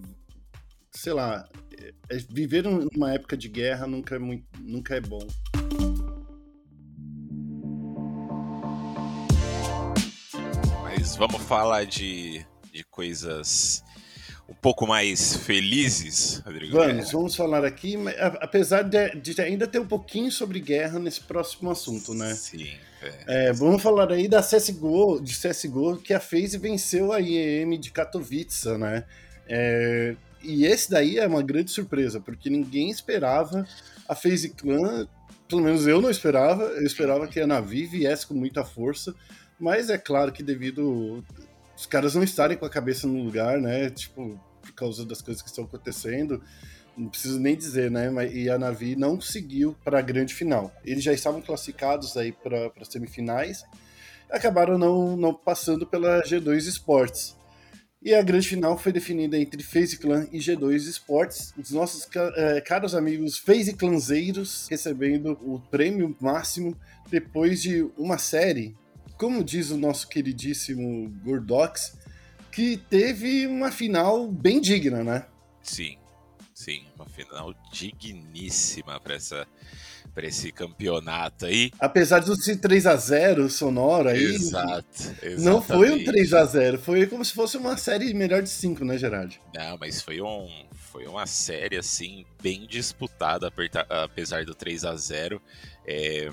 sei 0.92 1.14
lá, 1.14 1.48
é, 2.10 2.18
viver 2.30 2.64
numa 2.64 3.14
época 3.14 3.36
de 3.36 3.50
guerra 3.50 3.88
nunca 3.88 4.16
é, 4.16 4.20
muito, 4.20 4.46
nunca 4.62 4.96
é 4.96 5.02
bom. 5.02 5.26
Mas 10.84 11.16
vamos 11.16 11.42
falar 11.44 11.86
de, 11.86 12.46
de 12.72 12.84
coisas 12.84 13.84
um 14.52 14.56
pouco 14.62 14.86
mais 14.86 15.38
felizes, 15.38 16.40
Rodrigo? 16.46 16.74
Vamos, 16.74 17.12
vamos 17.12 17.36
falar 17.36 17.64
aqui, 17.64 17.96
apesar 18.42 18.84
de, 18.84 19.16
de, 19.16 19.42
ainda 19.42 19.66
ter 19.66 19.80
um 19.80 19.88
pouquinho 19.88 20.30
sobre 20.30 20.60
guerra 20.60 21.00
nesse 21.00 21.22
próximo 21.22 21.72
assunto, 21.72 22.14
né? 22.14 22.34
Sim. 22.36 22.68
É. 23.02 23.48
É, 23.48 23.54
vamos 23.54 23.82
falar 23.82 24.12
aí 24.12 24.28
da 24.28 24.42
CSGO, 24.42 25.22
de 25.22 25.34
CSGO, 25.34 25.98
que 25.98 26.14
a 26.14 26.20
FaZe 26.20 26.58
venceu 26.58 27.14
a 27.14 27.20
IEM 27.20 27.80
de 27.80 27.92
Katowice, 27.92 28.78
né? 28.78 29.06
É, 29.48 30.16
e 30.44 30.66
esse 30.66 30.92
daí 30.92 31.18
é 31.18 31.26
uma 31.26 31.42
grande 31.42 31.72
surpresa, 31.72 32.20
porque 32.20 32.50
ninguém 32.50 32.90
esperava 32.90 33.66
a 34.08 34.14
FaZe 34.16 34.50
Clan, 34.50 35.08
pelo 35.48 35.62
menos 35.62 35.88
eu 35.88 36.02
não 36.02 36.10
esperava, 36.10 36.64
eu 36.64 36.86
esperava 36.86 37.26
que 37.26 37.40
a 37.40 37.48
Navi 37.48 37.86
viesse 37.86 38.28
com 38.28 38.34
muita 38.34 38.66
força, 38.66 39.16
mas 39.58 39.90
é 39.90 39.98
claro 39.98 40.32
que 40.32 40.44
devido 40.44 41.24
os 41.76 41.86
caras 41.86 42.16
não 42.16 42.24
estarem 42.24 42.58
com 42.58 42.66
a 42.66 42.70
cabeça 42.70 43.08
no 43.08 43.24
lugar, 43.24 43.60
né? 43.60 43.90
Tipo, 43.90 44.40
por 44.62 44.74
causa 44.74 45.06
das 45.06 45.22
coisas 45.22 45.42
que 45.42 45.50
estão 45.50 45.64
acontecendo. 45.64 46.42
Não 46.98 47.10
preciso 47.10 47.40
nem 47.40 47.56
dizer, 47.56 47.90
né? 47.90 48.12
E 48.34 48.50
a 48.50 48.58
Navi 48.58 48.96
não 48.96 49.20
seguiu 49.20 49.76
para 49.84 50.00
a 50.00 50.02
grande 50.02 50.34
final. 50.34 50.74
Eles 50.84 51.04
já 51.04 51.14
estavam 51.14 51.42
classificados 51.42 52.18
aí 52.18 52.32
para 52.32 52.72
semifinais, 52.84 53.64
acabaram 54.30 54.78
não, 54.78 55.16
não 55.16 55.34
passando 55.34 55.86
pela 55.86 56.22
G2 56.24 56.68
Sports. 56.68 57.38
E 58.04 58.16
a 58.16 58.22
grande 58.22 58.48
final 58.48 58.78
foi 58.78 58.92
definida 58.92 59.38
entre 59.38 59.62
FaZe 59.62 59.98
Clan 59.98 60.28
e 60.32 60.40
G2 60.40 60.76
Sports. 60.88 61.54
Os 61.56 61.72
nossos 61.72 62.08
é, 62.36 62.60
caros 62.60 62.96
amigos 62.96 63.38
FaZe 63.38 63.74
Clanzeiros 63.74 64.68
recebendo 64.70 65.34
o 65.44 65.60
prêmio 65.70 66.16
máximo 66.20 66.76
depois 67.10 67.62
de 67.62 67.88
uma 67.98 68.18
série 68.18 68.76
como 69.22 69.44
diz 69.44 69.70
o 69.70 69.78
nosso 69.78 70.08
queridíssimo 70.08 71.08
Gordox, 71.24 71.96
que 72.52 72.78
teve 72.78 73.48
uma 73.48 73.72
final 73.72 74.28
bem 74.28 74.60
digna, 74.60 75.04
né? 75.04 75.26
Sim, 75.62 75.98
sim, 76.54 76.84
uma 76.96 77.06
final 77.06 77.54
digníssima 77.72 79.00
para 79.00 79.16
essa 79.16 79.48
para 80.14 80.28
esse 80.28 80.52
campeonato 80.52 81.46
aí. 81.46 81.72
Apesar 81.80 82.20
ser 82.36 82.58
3 82.58 82.86
a 82.86 82.96
0 82.98 83.50
sonoro 83.50 84.10
aí. 84.10 84.24
Exato. 84.24 85.16
Não 85.40 85.62
foi 85.62 85.90
um 85.90 86.04
3 86.04 86.34
a 86.34 86.44
0 86.44 86.80
foi 86.80 87.08
como 87.08 87.24
se 87.24 87.34
fosse 87.34 87.56
uma 87.56 87.78
série 87.78 88.14
melhor 88.14 88.42
de 88.42 88.50
5, 88.50 88.84
né, 88.84 88.98
Gerard? 88.98 89.40
Não, 89.56 89.78
mas 89.78 90.02
foi 90.02 90.22
um 90.22 90.50
foi 90.92 91.08
uma 91.08 91.26
série 91.26 91.78
assim 91.78 92.26
bem 92.44 92.68
disputada 92.68 93.50
apesar 93.90 94.44
do 94.44 94.54
3 94.54 94.84
a 94.84 94.96
0 94.98 95.42
é, 95.88 96.30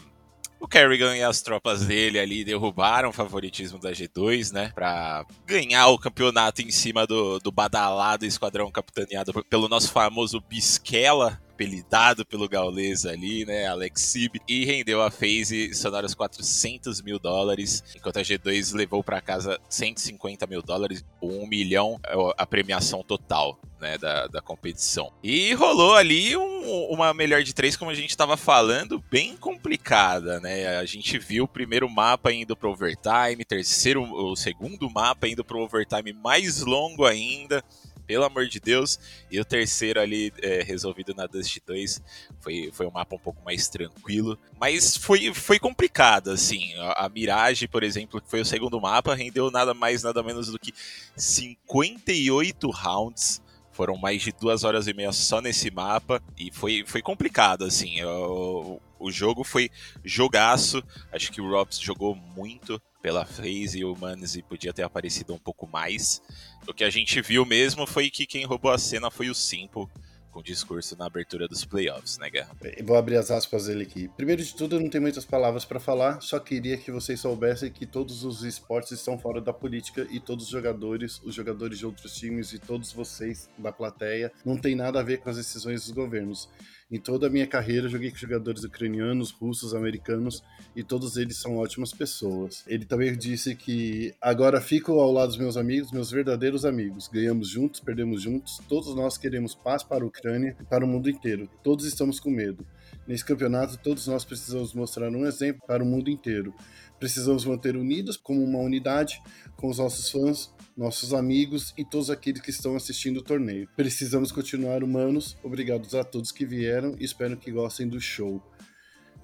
o 0.61 0.67
Kerrigan 0.67 1.17
e 1.17 1.23
as 1.23 1.41
tropas 1.41 1.85
dele 1.87 2.19
ali 2.19 2.45
derrubaram 2.45 3.11
o 3.11 3.13
favoritismo 3.13 3.79
da 3.79 3.93
G2, 3.93 4.53
né? 4.53 4.73
Pra 4.75 5.25
ganhar 5.47 5.89
o 5.89 5.99
campeonato 5.99 6.63
em 6.63 6.71
cima 6.71 7.07
do, 7.07 7.39
do 7.39 7.53
badalado 7.53 8.27
esquadrão 8.27 8.71
capitaneado 8.71 9.45
pelo 9.45 9.69
nosso 9.69 9.91
famoso 9.93 10.41
Bisquela. 10.41 11.41
Apelidado 11.59 12.25
pelo 12.25 12.49
gaulês 12.49 13.05
ali, 13.05 13.45
né, 13.45 13.67
Alex 13.67 14.03
Sib, 14.03 14.41
e 14.47 14.65
rendeu 14.65 15.03
a 15.03 15.11
FaZe 15.11 15.75
sonoros 15.75 16.15
400 16.15 17.03
mil 17.03 17.19
dólares, 17.19 17.83
enquanto 17.97 18.19
a 18.19 18.23
G2 18.23 18.77
levou 18.77 19.03
para 19.03 19.21
casa 19.21 19.59
150 19.69 20.47
mil 20.47 20.63
dólares, 20.63 21.05
1 21.21 21.49
milhão 21.49 21.99
é 22.07 22.15
a 22.37 22.47
premiação 22.47 23.03
total. 23.03 23.59
Né, 23.81 23.97
da, 23.97 24.27
da 24.27 24.43
competição. 24.43 25.13
E 25.23 25.55
rolou 25.55 25.95
ali 25.95 26.37
um, 26.37 26.89
uma 26.91 27.15
melhor 27.15 27.45
de 27.45 27.55
três, 27.55 27.77
como 27.77 27.93
a 27.93 27.95
gente 27.95 28.11
estava 28.11 28.37
falando, 28.37 29.01
bem 29.09 29.37
complicada, 29.37 30.41
né? 30.41 30.79
A 30.79 30.85
gente 30.85 31.17
viu 31.17 31.45
o 31.45 31.49
primeiro 31.49 31.89
mapa 31.89 32.33
indo 32.33 32.57
pro 32.57 32.73
overtime, 32.73 33.45
terceiro, 33.45 34.03
o 34.03 34.35
segundo 34.35 34.91
mapa 34.91 35.29
indo 35.29 35.45
pro 35.45 35.61
overtime 35.61 36.13
mais 36.13 36.61
longo 36.63 37.05
ainda 37.05 37.63
pelo 38.09 38.25
amor 38.25 38.49
de 38.49 38.59
Deus. 38.59 38.99
E 39.31 39.39
o 39.39 39.45
terceiro 39.45 40.01
ali, 40.01 40.33
é, 40.43 40.63
resolvido 40.63 41.15
na 41.15 41.27
Dust 41.27 41.59
2, 41.65 42.03
foi, 42.41 42.71
foi 42.73 42.87
um 42.87 42.91
mapa 42.91 43.15
um 43.15 43.19
pouco 43.19 43.45
mais 43.45 43.69
tranquilo. 43.69 44.39
Mas 44.59 44.97
foi, 44.97 45.33
foi 45.35 45.59
complicado, 45.59 46.31
assim. 46.31 46.73
A, 46.97 47.07
Mirage, 47.11 47.69
por 47.69 47.85
exemplo, 47.85 48.21
que 48.21 48.31
foi 48.31 48.41
o 48.41 48.47
segundo 48.47 48.81
mapa, 48.81 49.15
rendeu 49.15 49.51
nada 49.51 49.75
mais, 49.75 50.03
nada 50.03 50.23
menos 50.23 50.51
do 50.51 50.59
que 50.59 50.73
58 51.15 52.71
rounds. 52.71 53.43
Foram 53.71 53.97
mais 53.97 54.23
de 54.23 54.33
duas 54.33 54.65
horas 54.65 54.89
e 54.89 54.95
meia 54.95 55.13
só 55.13 55.41
nesse 55.41 55.71
mapa. 55.71 56.21
E 56.37 56.51
foi, 56.51 56.85
foi 56.87 57.03
complicado, 57.03 57.65
assim. 57.65 58.03
O, 58.03 58.81
o 58.99 59.11
jogo 59.13 59.45
foi 59.45 59.71
jogaço. 60.03 60.83
Acho 61.13 61.31
que 61.31 61.41
o 61.43 61.49
Robs 61.49 61.79
jogou 61.79 62.17
muito 62.17 62.81
pela 63.01 63.25
FaZe 63.25 63.79
e 63.79 63.85
o 63.85 63.97
Manzi 63.97 64.43
podia 64.43 64.73
ter 64.73 64.83
aparecido 64.83 65.35
um 65.35 65.39
pouco 65.39 65.67
mais. 65.67 66.23
O 66.67 66.75
que 66.75 66.85
a 66.85 66.91
gente 66.91 67.21
viu 67.21 67.45
mesmo 67.45 67.87
foi 67.87 68.11
que 68.11 68.27
quem 68.27 68.45
roubou 68.45 68.71
a 68.71 68.79
cena 68.79 69.11
foi 69.11 69.31
o 69.31 69.35
Simple, 69.35 69.87
com 70.31 70.41
o 70.41 70.43
discurso 70.43 70.97
na 70.97 71.07
abertura 71.07 71.49
dos 71.49 71.65
playoffs, 71.65 72.19
né, 72.19 72.29
Guerra? 72.31 72.51
Vou 72.85 72.97
abrir 72.97 73.17
as 73.17 73.31
aspas 73.31 73.67
dele 73.67 73.85
aqui. 73.85 74.09
Primeiro 74.17 74.43
de 74.43 74.55
tudo, 74.55 74.79
não 74.79 74.89
tenho 74.89 75.03
muitas 75.03 75.25
palavras 75.25 75.65
para 75.65 75.81
falar, 75.81 76.21
só 76.21 76.39
queria 76.39 76.77
que 76.77 76.91
vocês 76.91 77.21
soubessem 77.21 77.71
que 77.71 77.87
todos 77.87 78.25
os 78.25 78.43
esportes 78.43 78.93
estão 78.93 79.19
fora 79.19 79.41
da 79.41 79.53
política 79.53 80.07
e 80.11 80.21
todos 80.21 80.45
os 80.45 80.51
jogadores, 80.51 81.21
os 81.25 81.35
jogadores 81.35 81.79
de 81.79 81.87
outros 81.87 82.15
times 82.15 82.53
e 82.53 82.59
todos 82.59 82.93
vocês 82.93 83.49
da 83.57 83.73
plateia, 83.73 84.33
não 84.45 84.57
tem 84.57 84.75
nada 84.75 85.01
a 85.01 85.03
ver 85.03 85.19
com 85.19 85.31
as 85.31 85.37
decisões 85.37 85.85
dos 85.85 85.93
governos. 85.93 86.49
Em 86.91 86.99
toda 86.99 87.27
a 87.27 87.31
minha 87.31 87.47
carreira, 87.47 87.87
joguei 87.87 88.11
com 88.11 88.17
jogadores 88.17 88.65
ucranianos, 88.65 89.31
russos, 89.31 89.75
americanos 89.75 90.43
e 90.75 90.83
todos 90.83 91.19
eles 91.19 91.37
são 91.37 91.59
ótimas 91.59 91.93
pessoas. 91.93 92.65
Ele 92.67 92.87
também 92.87 93.15
disse 93.15 93.55
que 93.55 94.15
agora 94.23 94.59
fico 94.59 94.93
ao 94.93 95.13
lado 95.13 95.29
dos 95.29 95.37
meus 95.37 95.59
amigos, 95.59 95.93
meus 95.93 96.11
verdadeiros 96.11 96.65
amigos. 96.65 97.07
Ganhamos 97.07 97.51
juntos, 97.51 97.81
perdemos 97.81 98.23
juntos. 98.23 98.59
Todos 98.67 98.95
nós 98.97 99.19
queremos 99.19 99.55
paz 99.55 99.83
para 99.83 100.03
a 100.03 100.07
Ucrânia 100.07 100.57
e 100.59 100.65
para 100.65 100.83
o 100.83 100.89
mundo 100.89 101.11
inteiro. 101.11 101.47
Todos 101.63 101.85
estamos 101.85 102.19
com 102.19 102.31
medo. 102.31 102.67
Nesse 103.07 103.25
campeonato, 103.25 103.77
todos 103.77 104.07
nós 104.07 104.25
precisamos 104.25 104.73
mostrar 104.73 105.11
um 105.11 105.27
exemplo 105.27 105.63
para 105.67 105.83
o 105.83 105.87
mundo 105.87 106.09
inteiro. 106.09 106.55
Precisamos 106.99 107.45
manter 107.45 107.77
unidos 107.77 108.17
como 108.17 108.43
uma 108.43 108.61
unidade 108.61 109.21
com 109.57 109.69
os 109.69 109.77
nossos 109.77 110.11
fãs, 110.11 110.51
nossos 110.79 111.13
amigos 111.13 111.75
e 111.77 111.85
todos 111.85 112.09
aqueles 112.09 112.41
que 112.41 112.51
estão 112.51 112.77
assistindo 112.77 113.17
o 113.17 113.23
torneio. 113.23 113.69
Precisamos 113.77 114.31
continuar 114.31 114.85
humanos. 114.85 115.37
Obrigados 115.43 115.93
a 115.93 116.05
todos 116.05 116.31
que 116.31 116.47
vieram 116.47 116.95
e 117.01 117.05
espero 117.05 117.37
que 117.37 117.51
gostem 117.51 117.89
do 117.89 118.01
show. 118.01 118.41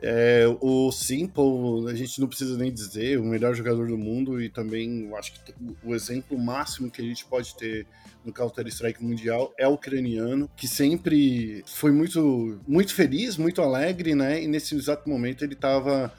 É, 0.03 0.45
o 0.61 0.91
Simple, 0.91 1.89
a 1.89 1.95
gente 1.95 2.21
não 2.21 2.27
precisa 2.27 2.59
nem 2.59 2.73
dizer, 2.73 3.19
o 3.19 3.25
melhor 3.25 3.55
jogador 3.55 3.87
do 3.87 3.97
mundo 3.97 4.43
e 4.43 4.51
também 4.51 5.09
acho 5.17 5.33
que 5.33 5.55
o 5.83 5.95
exemplo 5.95 6.37
máximo 6.37 6.91
que 6.91 7.01
a 7.01 7.05
gente 7.05 7.25
pode 7.25 7.57
ter 7.57 7.87
no 8.25 8.33
Counter-Strike 8.33 9.03
Mundial 9.03 9.55
é 9.57 9.67
o 9.69 9.75
ucraniano, 9.75 10.51
que 10.57 10.67
sempre 10.67 11.63
foi 11.67 11.93
muito, 11.93 12.61
muito 12.67 12.93
feliz, 12.93 13.37
muito 13.37 13.63
alegre, 13.63 14.15
né? 14.15 14.43
E 14.43 14.49
nesse 14.49 14.75
exato 14.75 15.09
momento 15.09 15.45
ele 15.45 15.55
estava 15.55 16.13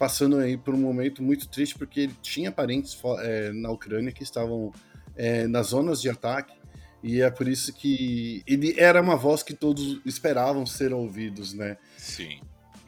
passando 0.00 0.38
aí 0.38 0.56
por 0.56 0.72
um 0.72 0.78
momento 0.78 1.22
muito 1.22 1.46
triste 1.46 1.76
porque 1.76 2.00
ele 2.00 2.16
tinha 2.22 2.50
parentes 2.50 2.98
é, 3.18 3.52
na 3.52 3.70
Ucrânia 3.70 4.10
que 4.10 4.22
estavam 4.22 4.72
é, 5.14 5.46
nas 5.46 5.66
zonas 5.66 6.00
de 6.00 6.08
ataque 6.08 6.54
e 7.02 7.20
é 7.20 7.30
por 7.30 7.46
isso 7.46 7.70
que 7.74 8.42
ele 8.46 8.74
era 8.78 9.02
uma 9.02 9.14
voz 9.14 9.42
que 9.42 9.52
todos 9.52 10.00
esperavam 10.06 10.64
ser 10.64 10.94
ouvidos, 10.94 11.52
né? 11.52 11.76
Sim. 11.98 12.40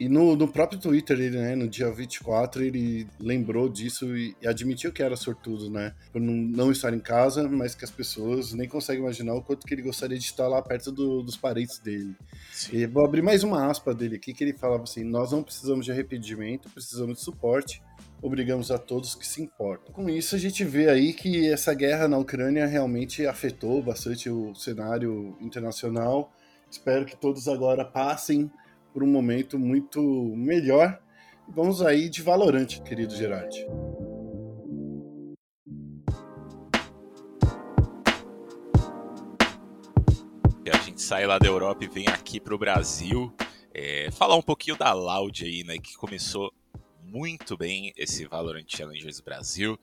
E 0.03 0.09
no, 0.09 0.35
no 0.35 0.49
próprio 0.49 0.77
Twitter, 0.77 1.17
ele, 1.17 1.37
né, 1.37 1.55
no 1.55 1.65
dia 1.65 1.89
24, 1.89 2.61
ele 2.61 3.07
lembrou 3.17 3.69
disso 3.69 4.17
e, 4.17 4.35
e 4.41 4.45
admitiu 4.45 4.91
que 4.91 5.01
era 5.01 5.15
sortudo, 5.15 5.69
né? 5.69 5.95
Por 6.11 6.19
não, 6.19 6.33
não, 6.33 6.71
estar 6.73 6.93
em 6.93 6.99
casa, 6.99 7.47
mas 7.47 7.73
que 7.73 7.85
as 7.85 7.89
pessoas 7.89 8.51
nem 8.51 8.67
conseguem 8.67 9.01
imaginar 9.01 9.33
o 9.33 9.41
quanto 9.41 9.65
que 9.65 9.73
ele 9.73 9.81
gostaria 9.81 10.19
de 10.19 10.25
estar 10.25 10.45
lá 10.49 10.61
perto 10.61 10.91
do, 10.91 11.23
dos 11.23 11.37
parentes 11.37 11.79
dele. 11.79 12.17
Sim. 12.51 12.79
E 12.79 12.85
vou 12.85 13.05
abrir 13.05 13.21
mais 13.21 13.43
uma 13.43 13.69
aspa 13.69 13.95
dele 13.95 14.17
aqui, 14.17 14.33
que 14.33 14.43
ele 14.43 14.51
falava 14.51 14.83
assim, 14.83 15.05
nós 15.05 15.31
não 15.31 15.41
precisamos 15.41 15.85
de 15.85 15.93
arrependimento, 15.93 16.69
precisamos 16.69 17.19
de 17.19 17.23
suporte, 17.23 17.81
obrigamos 18.21 18.71
a 18.71 18.77
todos 18.77 19.15
que 19.15 19.25
se 19.25 19.41
importam. 19.41 19.93
Com 19.93 20.09
isso, 20.09 20.35
a 20.35 20.39
gente 20.39 20.65
vê 20.65 20.89
aí 20.89 21.13
que 21.13 21.47
essa 21.47 21.73
guerra 21.73 22.09
na 22.09 22.17
Ucrânia 22.17 22.65
realmente 22.65 23.25
afetou 23.25 23.81
bastante 23.81 24.29
o 24.29 24.53
cenário 24.53 25.37
internacional. 25.39 26.29
Espero 26.69 27.05
que 27.05 27.15
todos 27.15 27.47
agora 27.47 27.85
passem 27.85 28.51
por 28.93 29.03
um 29.03 29.07
momento 29.07 29.57
muito 29.57 30.01
melhor. 30.35 31.01
Vamos 31.47 31.81
aí 31.81 32.07
de 32.07 32.21
Valorante, 32.21 32.81
querido 32.81 33.15
Gerard. 33.15 33.65
A 40.71 40.77
gente 40.85 41.01
sai 41.01 41.25
lá 41.25 41.39
da 41.39 41.47
Europa 41.47 41.83
e 41.83 41.87
vem 41.87 42.07
aqui 42.07 42.39
para 42.39 42.53
o 42.53 42.57
Brasil 42.57 43.33
é, 43.73 44.11
falar 44.11 44.35
um 44.35 44.41
pouquinho 44.41 44.77
da 44.77 44.93
Loud 44.93 45.43
aí, 45.43 45.63
né, 45.63 45.77
que 45.77 45.95
começou 45.97 46.53
muito 47.03 47.57
bem 47.57 47.91
esse 47.97 48.25
Valorant 48.25 48.65
Challengers 48.67 49.19
Brasil. 49.19 49.77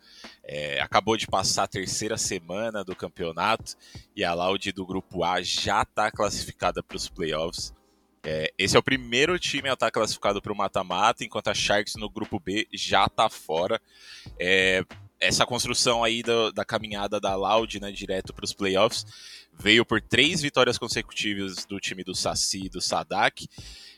É, 0.44 0.80
acabou 0.80 1.16
de 1.16 1.26
passar 1.26 1.64
a 1.64 1.68
terceira 1.68 2.16
semana 2.16 2.84
do 2.84 2.94
campeonato 2.94 3.76
e 4.16 4.24
a 4.24 4.32
Loud 4.32 4.72
do 4.72 4.86
grupo 4.86 5.22
A 5.24 5.42
já 5.42 5.82
está 5.82 6.10
classificada 6.10 6.82
para 6.82 6.96
os 6.96 7.08
playoffs. 7.08 7.72
É, 8.22 8.52
esse 8.58 8.76
é 8.76 8.78
o 8.78 8.82
primeiro 8.82 9.38
time 9.38 9.68
a 9.68 9.72
estar 9.72 9.90
classificado 9.90 10.42
para 10.42 10.52
o 10.52 10.56
mata-mata, 10.56 11.24
enquanto 11.24 11.48
a 11.48 11.54
Sharks 11.54 11.94
no 11.96 12.10
grupo 12.10 12.38
B 12.38 12.68
já 12.72 13.06
está 13.06 13.28
fora. 13.28 13.80
É, 14.38 14.84
essa 15.18 15.46
construção 15.46 16.02
aí 16.02 16.22
do, 16.22 16.50
da 16.52 16.64
caminhada 16.64 17.20
da 17.20 17.34
Loud 17.34 17.78
né, 17.80 17.92
direto 17.92 18.32
para 18.32 18.44
os 18.44 18.54
playoffs 18.54 19.04
veio 19.52 19.84
por 19.84 20.00
três 20.00 20.40
vitórias 20.40 20.78
consecutivas 20.78 21.66
do 21.66 21.78
time 21.78 22.02
do 22.02 22.14
Saci 22.14 22.64
e 22.64 22.68
do 22.68 22.80
Sadak. 22.80 23.46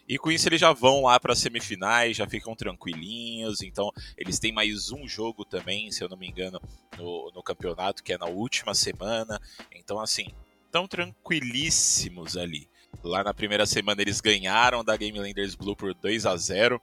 E 0.08 0.18
com 0.18 0.32
isso 0.32 0.48
eles 0.48 0.60
já 0.60 0.72
vão 0.72 1.04
lá 1.04 1.18
para 1.20 1.32
as 1.32 1.38
semifinais, 1.38 2.16
já 2.16 2.26
ficam 2.26 2.56
tranquilinhos. 2.56 3.62
Então 3.62 3.92
eles 4.16 4.38
têm 4.38 4.52
mais 4.52 4.90
um 4.90 5.06
jogo 5.06 5.44
também, 5.44 5.92
se 5.92 6.02
eu 6.02 6.08
não 6.08 6.16
me 6.16 6.28
engano, 6.28 6.60
no, 6.98 7.30
no 7.32 7.42
campeonato, 7.42 8.02
que 8.02 8.12
é 8.12 8.18
na 8.18 8.26
última 8.26 8.74
semana. 8.74 9.40
Então, 9.72 10.00
assim, 10.00 10.26
estão 10.66 10.88
tranquilíssimos 10.88 12.36
ali. 12.36 12.68
Lá 13.02 13.24
na 13.24 13.34
primeira 13.34 13.66
semana 13.66 14.00
eles 14.00 14.20
ganharam 14.20 14.84
da 14.84 14.96
Game 14.96 15.18
Landers 15.18 15.54
Blue 15.54 15.74
por 15.74 15.92
2 15.92 16.24
a 16.24 16.36
0 16.36 16.80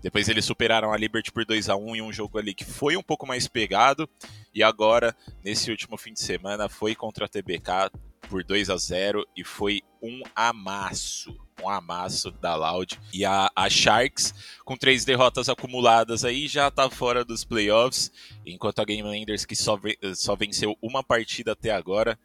Depois 0.00 0.28
eles 0.28 0.44
superaram 0.44 0.92
a 0.92 0.96
Liberty 0.96 1.32
por 1.32 1.44
2 1.44 1.68
a 1.68 1.76
1 1.76 1.96
em 1.96 2.02
um 2.02 2.12
jogo 2.12 2.38
ali 2.38 2.54
que 2.54 2.64
foi 2.64 2.96
um 2.96 3.02
pouco 3.02 3.26
mais 3.26 3.48
pegado. 3.48 4.08
E 4.54 4.62
agora, 4.62 5.14
nesse 5.44 5.70
último 5.70 5.96
fim 5.96 6.12
de 6.12 6.20
semana, 6.20 6.68
foi 6.68 6.94
contra 6.94 7.26
a 7.26 7.28
TBK 7.28 7.90
por 8.28 8.44
2 8.44 8.70
a 8.70 8.76
0 8.76 9.26
e 9.36 9.44
foi 9.44 9.82
um 10.02 10.22
amasso. 10.34 11.36
Um 11.62 11.68
amasso 11.68 12.30
da 12.30 12.54
Loud. 12.54 12.98
E 13.12 13.24
a, 13.24 13.50
a 13.56 13.68
Sharks, 13.68 14.34
com 14.64 14.76
três 14.76 15.04
derrotas 15.04 15.48
acumuladas 15.48 16.24
aí, 16.24 16.46
já 16.46 16.70
tá 16.70 16.88
fora 16.90 17.24
dos 17.24 17.44
playoffs. 17.44 18.12
Enquanto 18.44 18.80
a 18.80 18.84
Game 18.84 19.02
Landers, 19.02 19.44
que 19.44 19.56
só, 19.56 19.78
só 20.14 20.36
venceu 20.36 20.76
uma 20.82 21.02
partida 21.02 21.52
até 21.52 21.70
agora, 21.70 22.18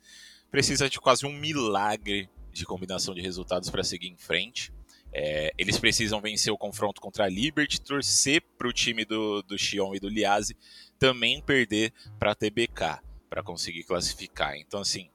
precisa 0.52 0.90
de 0.90 1.00
quase 1.00 1.26
um 1.26 1.32
milagre 1.32 2.30
de 2.52 2.66
combinação 2.66 3.14
de 3.14 3.22
resultados 3.22 3.70
para 3.70 3.84
seguir 3.84 4.08
em 4.08 4.18
frente. 4.18 4.72
É, 5.14 5.52
eles 5.58 5.78
precisam 5.78 6.22
vencer 6.22 6.54
o 6.54 6.58
confronto 6.58 7.02
contra 7.02 7.26
a 7.26 7.30
Liberty, 7.30 7.82
torcer 7.82 8.42
para 8.58 8.68
o 8.68 8.74
time 8.74 9.04
do, 9.04 9.42
do 9.42 9.58
Xion 9.58 9.94
e 9.94 10.00
do 10.00 10.08
Liase 10.08 10.56
também 10.98 11.42
perder 11.42 11.92
para 12.18 12.32
a 12.32 12.36
TBK 12.36 13.00
para 13.30 13.44
conseguir 13.44 13.84
classificar. 13.84 14.56
Então, 14.56 14.80
assim, 14.80 15.10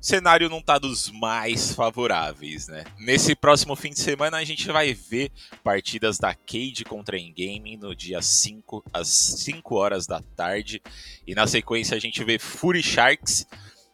o 0.00 0.04
cenário 0.04 0.48
não 0.48 0.60
está 0.60 0.78
dos 0.78 1.10
mais 1.10 1.74
favoráveis, 1.74 2.68
né? 2.68 2.84
Nesse 2.98 3.36
próximo 3.36 3.76
fim 3.76 3.90
de 3.90 4.00
semana 4.00 4.38
a 4.38 4.44
gente 4.44 4.66
vai 4.68 4.94
ver 4.94 5.30
partidas 5.62 6.18
da 6.18 6.34
Cade 6.34 6.84
contra 6.88 7.16
a 7.16 7.20
Endgame 7.20 7.76
no 7.76 7.94
dia 7.94 8.22
5 8.22 8.82
às 8.92 9.08
5 9.08 9.74
horas 9.74 10.06
da 10.06 10.22
tarde 10.22 10.80
e 11.26 11.34
na 11.34 11.46
sequência 11.46 11.94
a 11.94 12.00
gente 12.00 12.24
vê 12.24 12.38
Fury 12.38 12.82
Sharks 12.82 13.46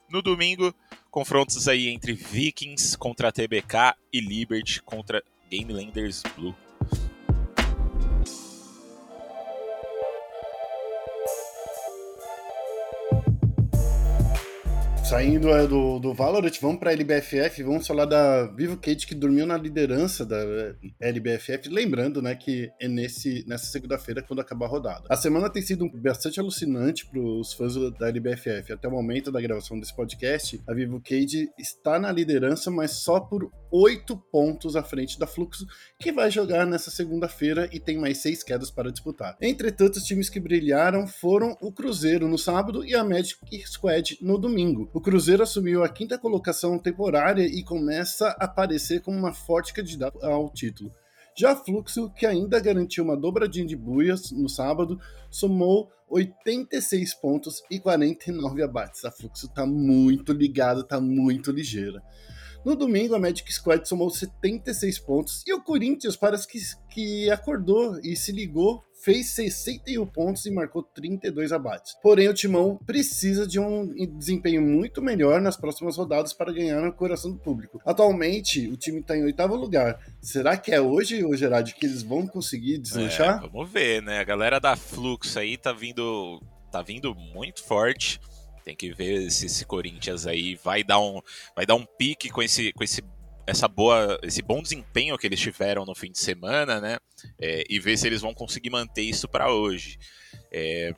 no 0.08 0.22
domingo 0.22 0.72
confrontos 1.16 1.66
aí 1.66 1.88
entre 1.88 2.12
Vikings 2.12 2.94
contra 2.94 3.32
TBK 3.32 3.94
e 4.12 4.20
Liberty 4.20 4.82
contra 4.82 5.22
Game 5.50 5.72
Landers 5.72 6.22
Blue. 6.36 6.54
Saindo 15.08 15.50
é, 15.50 15.68
do, 15.68 16.00
do 16.00 16.12
Valorant, 16.12 16.50
vamos 16.60 16.80
para 16.80 16.90
a 16.90 16.92
LBFF, 16.92 17.62
vamos 17.62 17.86
falar 17.86 18.06
da 18.06 18.48
Vivo 18.48 18.76
Cage 18.76 19.06
que 19.06 19.14
dormiu 19.14 19.46
na 19.46 19.56
liderança 19.56 20.26
da 20.26 20.38
LBFF. 20.98 21.68
Lembrando, 21.68 22.20
né, 22.20 22.34
que 22.34 22.72
é 22.80 22.88
nesse, 22.88 23.44
nessa 23.46 23.66
segunda-feira 23.66 24.20
quando 24.20 24.40
acabar 24.40 24.66
a 24.66 24.68
rodada. 24.68 25.04
A 25.08 25.16
semana 25.16 25.48
tem 25.48 25.62
sido 25.62 25.88
bastante 25.94 26.40
alucinante 26.40 27.06
para 27.06 27.20
os 27.20 27.52
fãs 27.52 27.76
da 27.92 28.08
LBFF. 28.08 28.72
Até 28.72 28.88
o 28.88 28.90
momento 28.90 29.30
da 29.30 29.40
gravação 29.40 29.78
desse 29.78 29.94
podcast, 29.94 30.60
a 30.66 30.74
Vivo 30.74 31.00
Cage 31.00 31.50
está 31.56 32.00
na 32.00 32.10
liderança, 32.10 32.68
mas 32.68 32.90
só 32.90 33.20
por 33.20 33.48
oito 33.70 34.16
pontos 34.16 34.74
à 34.74 34.82
frente 34.82 35.18
da 35.20 35.26
Fluxo, 35.26 35.66
que 36.00 36.10
vai 36.10 36.32
jogar 36.32 36.66
nessa 36.66 36.90
segunda-feira 36.90 37.68
e 37.72 37.78
tem 37.78 37.96
mais 37.96 38.18
seis 38.18 38.42
quedas 38.42 38.72
para 38.72 38.90
disputar. 38.90 39.36
Entretanto, 39.40 39.96
os 39.96 40.04
times 40.04 40.28
que 40.28 40.40
brilharam 40.40 41.06
foram 41.06 41.56
o 41.60 41.70
Cruzeiro 41.70 42.26
no 42.26 42.38
sábado 42.38 42.84
e 42.84 42.94
a 42.94 43.04
Magic 43.04 43.38
Squad 43.66 44.18
no 44.20 44.36
domingo. 44.36 44.90
O 44.96 45.00
Cruzeiro 45.00 45.42
assumiu 45.42 45.84
a 45.84 45.90
quinta 45.90 46.16
colocação 46.16 46.78
temporária 46.78 47.42
e 47.42 47.62
começa 47.62 48.28
a 48.28 48.46
aparecer 48.46 49.02
como 49.02 49.18
uma 49.18 49.30
forte 49.30 49.74
candidata 49.74 50.26
ao 50.26 50.48
título. 50.48 50.90
Já 51.36 51.54
Fluxo, 51.54 52.10
que 52.14 52.24
ainda 52.24 52.58
garantiu 52.58 53.04
uma 53.04 53.14
dobradinha 53.14 53.66
de 53.66 53.76
buias 53.76 54.30
no 54.32 54.48
sábado, 54.48 54.98
somou 55.30 55.90
86 56.08 57.12
pontos 57.16 57.62
e 57.70 57.78
49 57.78 58.62
abates. 58.62 59.04
A 59.04 59.10
Fluxo 59.10 59.52
tá 59.52 59.66
muito 59.66 60.32
ligada, 60.32 60.82
tá 60.82 60.98
muito 60.98 61.52
ligeira. 61.52 62.02
No 62.64 62.74
domingo, 62.74 63.14
a 63.14 63.18
Magic 63.18 63.52
Squad 63.52 63.86
somou 63.86 64.08
76 64.08 64.98
pontos 65.00 65.42
e 65.46 65.52
o 65.52 65.62
Corinthians 65.62 66.16
parece 66.16 66.48
que, 66.48 66.58
que 66.90 67.30
acordou 67.30 68.00
e 68.02 68.16
se 68.16 68.32
ligou, 68.32 68.82
fez 69.06 69.28
61 69.28 70.04
pontos 70.04 70.44
e 70.46 70.50
marcou 70.50 70.82
32 70.82 71.52
abates. 71.52 71.96
Porém, 72.02 72.28
o 72.28 72.34
Timão 72.34 72.76
precisa 72.84 73.46
de 73.46 73.60
um 73.60 73.86
desempenho 74.18 74.60
muito 74.60 75.00
melhor 75.00 75.40
nas 75.40 75.56
próximas 75.56 75.96
rodadas 75.96 76.32
para 76.32 76.52
ganhar 76.52 76.80
no 76.80 76.92
coração 76.92 77.30
do 77.30 77.38
público. 77.38 77.80
Atualmente, 77.86 78.66
o 78.66 78.76
time 78.76 78.98
está 78.98 79.16
em 79.16 79.22
oitavo 79.22 79.54
lugar. 79.54 80.00
Será 80.20 80.56
que 80.56 80.72
é 80.72 80.80
hoje, 80.80 81.24
o 81.24 81.36
Gerard, 81.36 81.72
que 81.72 81.86
eles 81.86 82.02
vão 82.02 82.26
conseguir 82.26 82.78
deslanchar? 82.78 83.44
É, 83.44 83.48
vamos 83.48 83.70
ver, 83.70 84.02
né? 84.02 84.18
A 84.18 84.24
galera 84.24 84.58
da 84.58 84.74
Flux 84.74 85.36
aí 85.36 85.56
tá 85.56 85.72
vindo, 85.72 86.42
tá 86.72 86.82
vindo 86.82 87.14
muito 87.14 87.62
forte. 87.62 88.20
Tem 88.64 88.74
que 88.74 88.92
ver 88.92 89.30
se 89.30 89.46
esse 89.46 89.64
Corinthians 89.64 90.26
aí 90.26 90.56
vai 90.56 90.82
dar 90.82 90.98
um, 90.98 91.20
vai 91.54 91.64
dar 91.64 91.76
um 91.76 91.86
pique 91.86 92.28
com 92.28 92.42
esse, 92.42 92.72
com 92.72 92.82
esse, 92.82 93.00
essa 93.46 93.68
boa, 93.68 94.18
esse 94.22 94.42
bom 94.42 94.60
desempenho 94.60 95.16
que 95.16 95.26
eles 95.26 95.40
tiveram 95.40 95.84
no 95.84 95.94
fim 95.94 96.10
de 96.10 96.18
semana, 96.18 96.80
né? 96.80 96.98
É, 97.38 97.64
e 97.68 97.78
ver 97.78 97.96
se 97.96 98.06
eles 98.06 98.20
vão 98.20 98.34
conseguir 98.34 98.70
manter 98.70 99.02
isso 99.02 99.28
para 99.28 99.52
hoje. 99.52 99.98
É, 100.50 100.94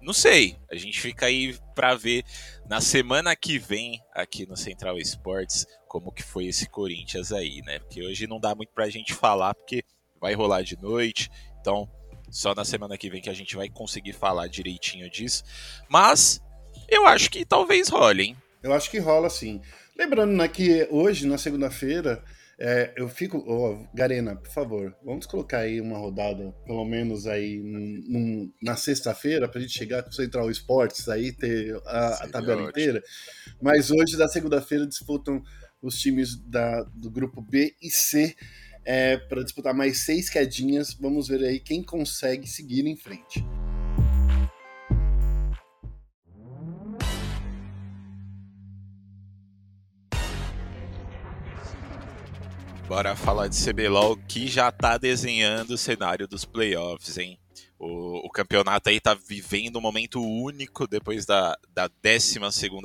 não 0.00 0.12
sei, 0.12 0.56
a 0.70 0.76
gente 0.76 1.00
fica 1.00 1.26
aí 1.26 1.58
para 1.74 1.94
ver 1.94 2.24
na 2.68 2.80
semana 2.80 3.34
que 3.34 3.58
vem 3.58 4.00
aqui 4.14 4.46
no 4.46 4.56
Central 4.56 4.98
Esportes 4.98 5.66
como 5.88 6.12
que 6.12 6.22
foi 6.22 6.46
esse 6.46 6.68
Corinthians 6.68 7.32
aí, 7.32 7.60
né? 7.62 7.78
Porque 7.80 8.02
hoje 8.02 8.26
não 8.26 8.40
dá 8.40 8.54
muito 8.54 8.72
pra 8.72 8.88
gente 8.88 9.12
falar 9.12 9.54
porque 9.54 9.82
vai 10.20 10.34
rolar 10.34 10.62
de 10.62 10.80
noite, 10.80 11.30
então 11.60 11.90
só 12.30 12.54
na 12.54 12.64
semana 12.64 12.96
que 12.96 13.10
vem 13.10 13.20
que 13.20 13.30
a 13.30 13.34
gente 13.34 13.56
vai 13.56 13.68
conseguir 13.68 14.12
falar 14.12 14.46
direitinho 14.46 15.10
disso. 15.10 15.42
Mas 15.88 16.40
eu 16.88 17.06
acho 17.06 17.30
que 17.30 17.44
talvez 17.44 17.88
role, 17.88 18.22
hein? 18.22 18.36
Eu 18.62 18.72
acho 18.72 18.90
que 18.90 18.98
rola 18.98 19.28
sim. 19.30 19.60
Lembrando 19.98 20.32
né, 20.32 20.46
que 20.46 20.86
hoje, 20.90 21.26
na 21.26 21.38
segunda-feira, 21.38 22.22
é, 22.58 22.92
eu 22.96 23.08
fico. 23.08 23.38
Oh, 23.38 23.86
Garena, 23.94 24.36
por 24.36 24.50
favor, 24.50 24.94
vamos 25.04 25.26
colocar 25.26 25.58
aí 25.58 25.80
uma 25.80 25.98
rodada, 25.98 26.52
pelo 26.66 26.84
menos 26.84 27.26
aí 27.26 27.58
num, 27.58 28.02
num, 28.08 28.52
na 28.62 28.76
sexta-feira, 28.76 29.48
pra 29.48 29.60
gente 29.60 29.72
chegar 29.72 30.02
com 30.02 30.10
o 30.10 30.14
Central 30.14 30.50
Esportes 30.50 31.08
aí, 31.08 31.32
ter 31.32 31.74
a, 31.86 32.24
a 32.24 32.28
tabela 32.28 32.62
ótimo. 32.62 32.70
inteira. 32.70 33.02
Mas 33.60 33.90
hoje, 33.90 34.16
da 34.16 34.28
segunda-feira, 34.28 34.86
disputam 34.86 35.42
os 35.82 35.98
times 35.98 36.36
da, 36.36 36.82
do 36.94 37.10
grupo 37.10 37.40
B 37.40 37.74
e 37.80 37.90
C 37.90 38.34
é, 38.84 39.16
para 39.16 39.42
disputar 39.42 39.74
mais 39.74 39.98
seis 39.98 40.30
quedinhas. 40.30 40.94
Vamos 40.94 41.28
ver 41.28 41.42
aí 41.42 41.58
quem 41.60 41.82
consegue 41.82 42.46
seguir 42.46 42.86
em 42.86 42.96
frente. 42.96 43.44
Bora 52.96 53.14
falar 53.14 53.48
de 53.48 53.62
CBLOL 53.62 54.16
que 54.26 54.48
já 54.48 54.72
tá 54.72 54.96
desenhando 54.96 55.72
o 55.72 55.76
cenário 55.76 56.26
dos 56.26 56.46
playoffs, 56.46 57.18
hein? 57.18 57.38
O, 57.78 58.26
o 58.26 58.30
campeonato 58.30 58.88
aí 58.88 58.98
tá 58.98 59.12
vivendo 59.12 59.76
um 59.76 59.82
momento 59.82 60.18
único 60.18 60.86
depois 60.86 61.26
da, 61.26 61.58
da 61.74 61.90
12 62.02 62.38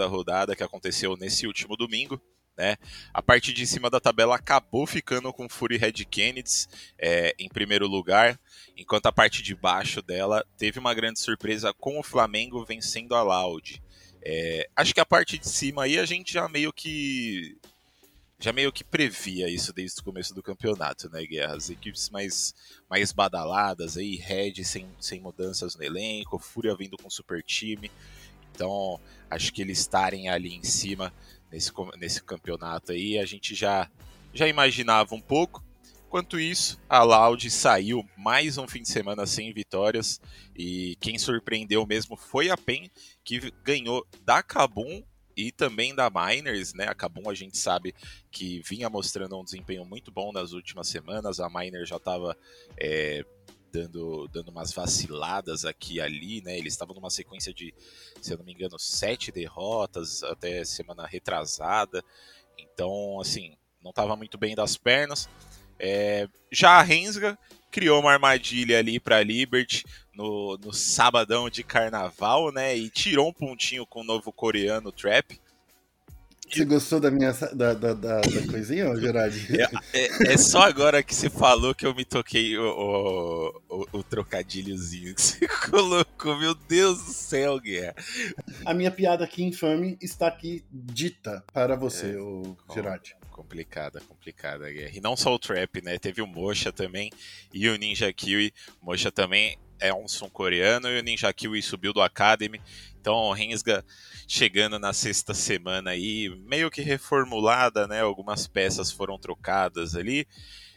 rodada 0.09 0.53
que 0.53 0.63
aconteceu 0.63 1.15
nesse 1.15 1.47
último 1.47 1.77
domingo. 1.77 2.21
Né? 2.57 2.75
A 3.13 3.21
parte 3.21 3.53
de 3.53 3.65
cima 3.65 3.89
da 3.89 4.01
tabela 4.01 4.35
acabou 4.35 4.85
ficando 4.85 5.31
com 5.31 5.47
Fury 5.47 5.77
Red 5.77 6.03
Kennedy 6.03 6.67
é, 6.99 7.33
em 7.39 7.47
primeiro 7.47 7.87
lugar, 7.87 8.37
enquanto 8.75 9.05
a 9.05 9.13
parte 9.13 9.41
de 9.41 9.55
baixo 9.55 10.01
dela 10.01 10.45
teve 10.57 10.77
uma 10.77 10.93
grande 10.93 11.21
surpresa 11.21 11.73
com 11.73 11.97
o 11.97 12.03
Flamengo 12.03 12.65
vencendo 12.65 13.15
a 13.15 13.23
Loud. 13.23 13.81
É, 14.21 14.67
acho 14.75 14.93
que 14.93 14.99
a 14.99 15.05
parte 15.05 15.37
de 15.37 15.47
cima 15.47 15.83
aí 15.83 15.97
a 15.97 16.05
gente 16.05 16.33
já 16.33 16.49
meio 16.49 16.73
que 16.73 17.57
já 18.41 18.51
meio 18.51 18.71
que 18.71 18.83
previa 18.83 19.47
isso 19.47 19.71
desde 19.71 20.01
o 20.01 20.03
começo 20.03 20.33
do 20.33 20.41
campeonato, 20.41 21.07
né, 21.11 21.23
Guerra? 21.23 21.55
As 21.55 21.69
equipes 21.69 22.09
mais, 22.09 22.55
mais 22.89 23.11
badaladas 23.11 23.97
aí, 23.97 24.15
Red 24.15 24.63
sem, 24.63 24.89
sem 24.99 25.21
mudanças 25.21 25.75
no 25.75 25.83
elenco, 25.83 26.39
Fúria 26.39 26.75
vindo 26.75 26.97
com 26.97 27.07
super 27.07 27.43
time. 27.43 27.91
Então, 28.51 28.99
acho 29.29 29.53
que 29.53 29.61
eles 29.61 29.79
estarem 29.79 30.27
ali 30.27 30.55
em 30.55 30.63
cima 30.63 31.13
nesse, 31.51 31.71
nesse 31.97 32.23
campeonato 32.23 32.91
aí, 32.91 33.19
a 33.19 33.25
gente 33.25 33.53
já, 33.53 33.87
já 34.33 34.47
imaginava 34.47 35.13
um 35.13 35.21
pouco. 35.21 35.63
Enquanto 36.07 36.39
isso, 36.39 36.79
a 36.89 37.03
Loud 37.03 37.49
saiu 37.49 38.03
mais 38.17 38.57
um 38.57 38.67
fim 38.67 38.81
de 38.81 38.89
semana 38.89 39.25
sem 39.25 39.53
vitórias 39.53 40.19
e 40.57 40.97
quem 40.99 41.17
surpreendeu 41.17 41.85
mesmo 41.85 42.17
foi 42.17 42.49
a 42.49 42.57
PEN, 42.57 42.89
que 43.23 43.39
ganhou 43.63 44.05
da 44.25 44.43
Kabum 44.43 45.03
e 45.41 45.51
também 45.51 45.95
da 45.95 46.09
Miners, 46.09 46.73
né? 46.73 46.87
A 46.87 46.95
Kabum 46.95 47.29
a 47.29 47.33
gente 47.33 47.57
sabe 47.57 47.93
que 48.31 48.61
vinha 48.61 48.89
mostrando 48.89 49.39
um 49.39 49.43
desempenho 49.43 49.85
muito 49.85 50.11
bom 50.11 50.31
nas 50.31 50.51
últimas 50.51 50.87
semanas. 50.87 51.39
A 51.39 51.49
Miner 51.49 51.85
já 51.85 51.97
estava 51.97 52.37
é, 52.77 53.25
dando, 53.71 54.27
dando 54.27 54.49
umas 54.49 54.73
vaciladas 54.73 55.65
aqui 55.65 55.95
e 55.95 56.01
ali, 56.01 56.41
né? 56.41 56.57
Eles 56.57 56.73
estavam 56.73 56.95
numa 56.95 57.09
sequência 57.09 57.53
de, 57.53 57.73
se 58.21 58.33
eu 58.33 58.37
não 58.37 58.45
me 58.45 58.53
engano, 58.53 58.77
sete 58.77 59.31
derrotas 59.31 60.23
até 60.23 60.63
semana 60.63 61.07
retrasada. 61.07 62.03
Então, 62.57 63.19
assim, 63.19 63.55
não 63.81 63.91
estava 63.91 64.15
muito 64.15 64.37
bem 64.37 64.55
das 64.55 64.77
pernas. 64.77 65.29
É, 65.79 66.27
já 66.51 66.71
a 66.71 66.83
Rensga 66.83 67.37
criou 67.71 68.01
uma 68.01 68.11
armadilha 68.11 68.77
ali 68.77 68.99
para 68.99 69.23
Liberty 69.23 69.83
no, 70.15 70.57
no 70.57 70.73
sabadão 70.73 71.49
de 71.49 71.63
carnaval, 71.63 72.51
né? 72.51 72.75
E 72.75 72.89
tirou 72.89 73.29
um 73.29 73.33
pontinho 73.33 73.85
com 73.85 74.01
o 74.01 74.05
novo 74.05 74.31
coreano 74.31 74.91
Trap. 74.91 75.39
Você 76.51 76.65
gostou 76.65 76.99
da 76.99 77.09
minha 77.09 77.31
da, 77.31 77.73
da, 77.73 77.93
da, 77.93 78.19
da 78.19 78.47
coisinha, 78.49 78.93
Gerard? 78.97 79.31
É, 79.93 79.99
é, 79.99 80.33
é, 80.33 80.37
só 80.37 80.63
agora 80.63 81.01
que 81.01 81.15
você 81.15 81.29
falou 81.29 81.73
que 81.73 81.85
eu 81.85 81.95
me 81.95 82.03
toquei 82.03 82.57
o, 82.57 82.63
o, 82.63 83.61
o, 83.69 83.87
o, 83.99 84.03
trocadilhozinho 84.03 85.15
que 85.15 85.21
você 85.21 85.47
colocou. 85.71 86.37
Meu 86.37 86.53
Deus 86.53 87.01
do 87.03 87.13
céu, 87.13 87.57
Guerra. 87.57 87.95
A 88.65 88.73
minha 88.73 88.91
piada 88.91 89.23
aqui 89.23 89.43
infame 89.43 89.97
está 90.01 90.27
aqui 90.27 90.63
dita 90.69 91.41
para 91.53 91.77
você, 91.77 92.11
é, 92.11 92.17
o 92.17 92.57
Gerard. 92.73 93.15
Complicada, 93.29 94.01
complicada, 94.01 94.69
Guerra. 94.69 94.91
E 94.93 94.99
não 94.99 95.15
só 95.15 95.33
o 95.33 95.39
Trap, 95.39 95.81
né? 95.81 95.97
Teve 95.97 96.21
o 96.21 96.27
Mocha 96.27 96.71
também 96.71 97.11
e 97.53 97.69
o 97.69 97.77
Ninja 97.77 98.11
Kiwi. 98.11 98.53
Mocha 98.81 99.09
também 99.09 99.57
é 99.81 99.93
um 99.93 100.07
som 100.07 100.29
coreano 100.29 100.87
e 100.87 100.99
o 100.99 101.03
Ninja 101.03 101.33
Kiwi 101.33 101.61
subiu 101.61 101.91
do 101.91 102.01
Academy. 102.01 102.61
Então 102.99 103.15
o 103.15 103.33
Rensga 103.33 103.83
chegando 104.27 104.79
na 104.79 104.93
sexta 104.93 105.33
semana 105.33 105.89
aí, 105.89 106.29
meio 106.45 106.69
que 106.69 106.81
reformulada, 106.81 107.87
né? 107.87 108.01
Algumas 108.01 108.47
peças 108.47 108.91
foram 108.91 109.17
trocadas 109.17 109.95
ali. 109.95 110.25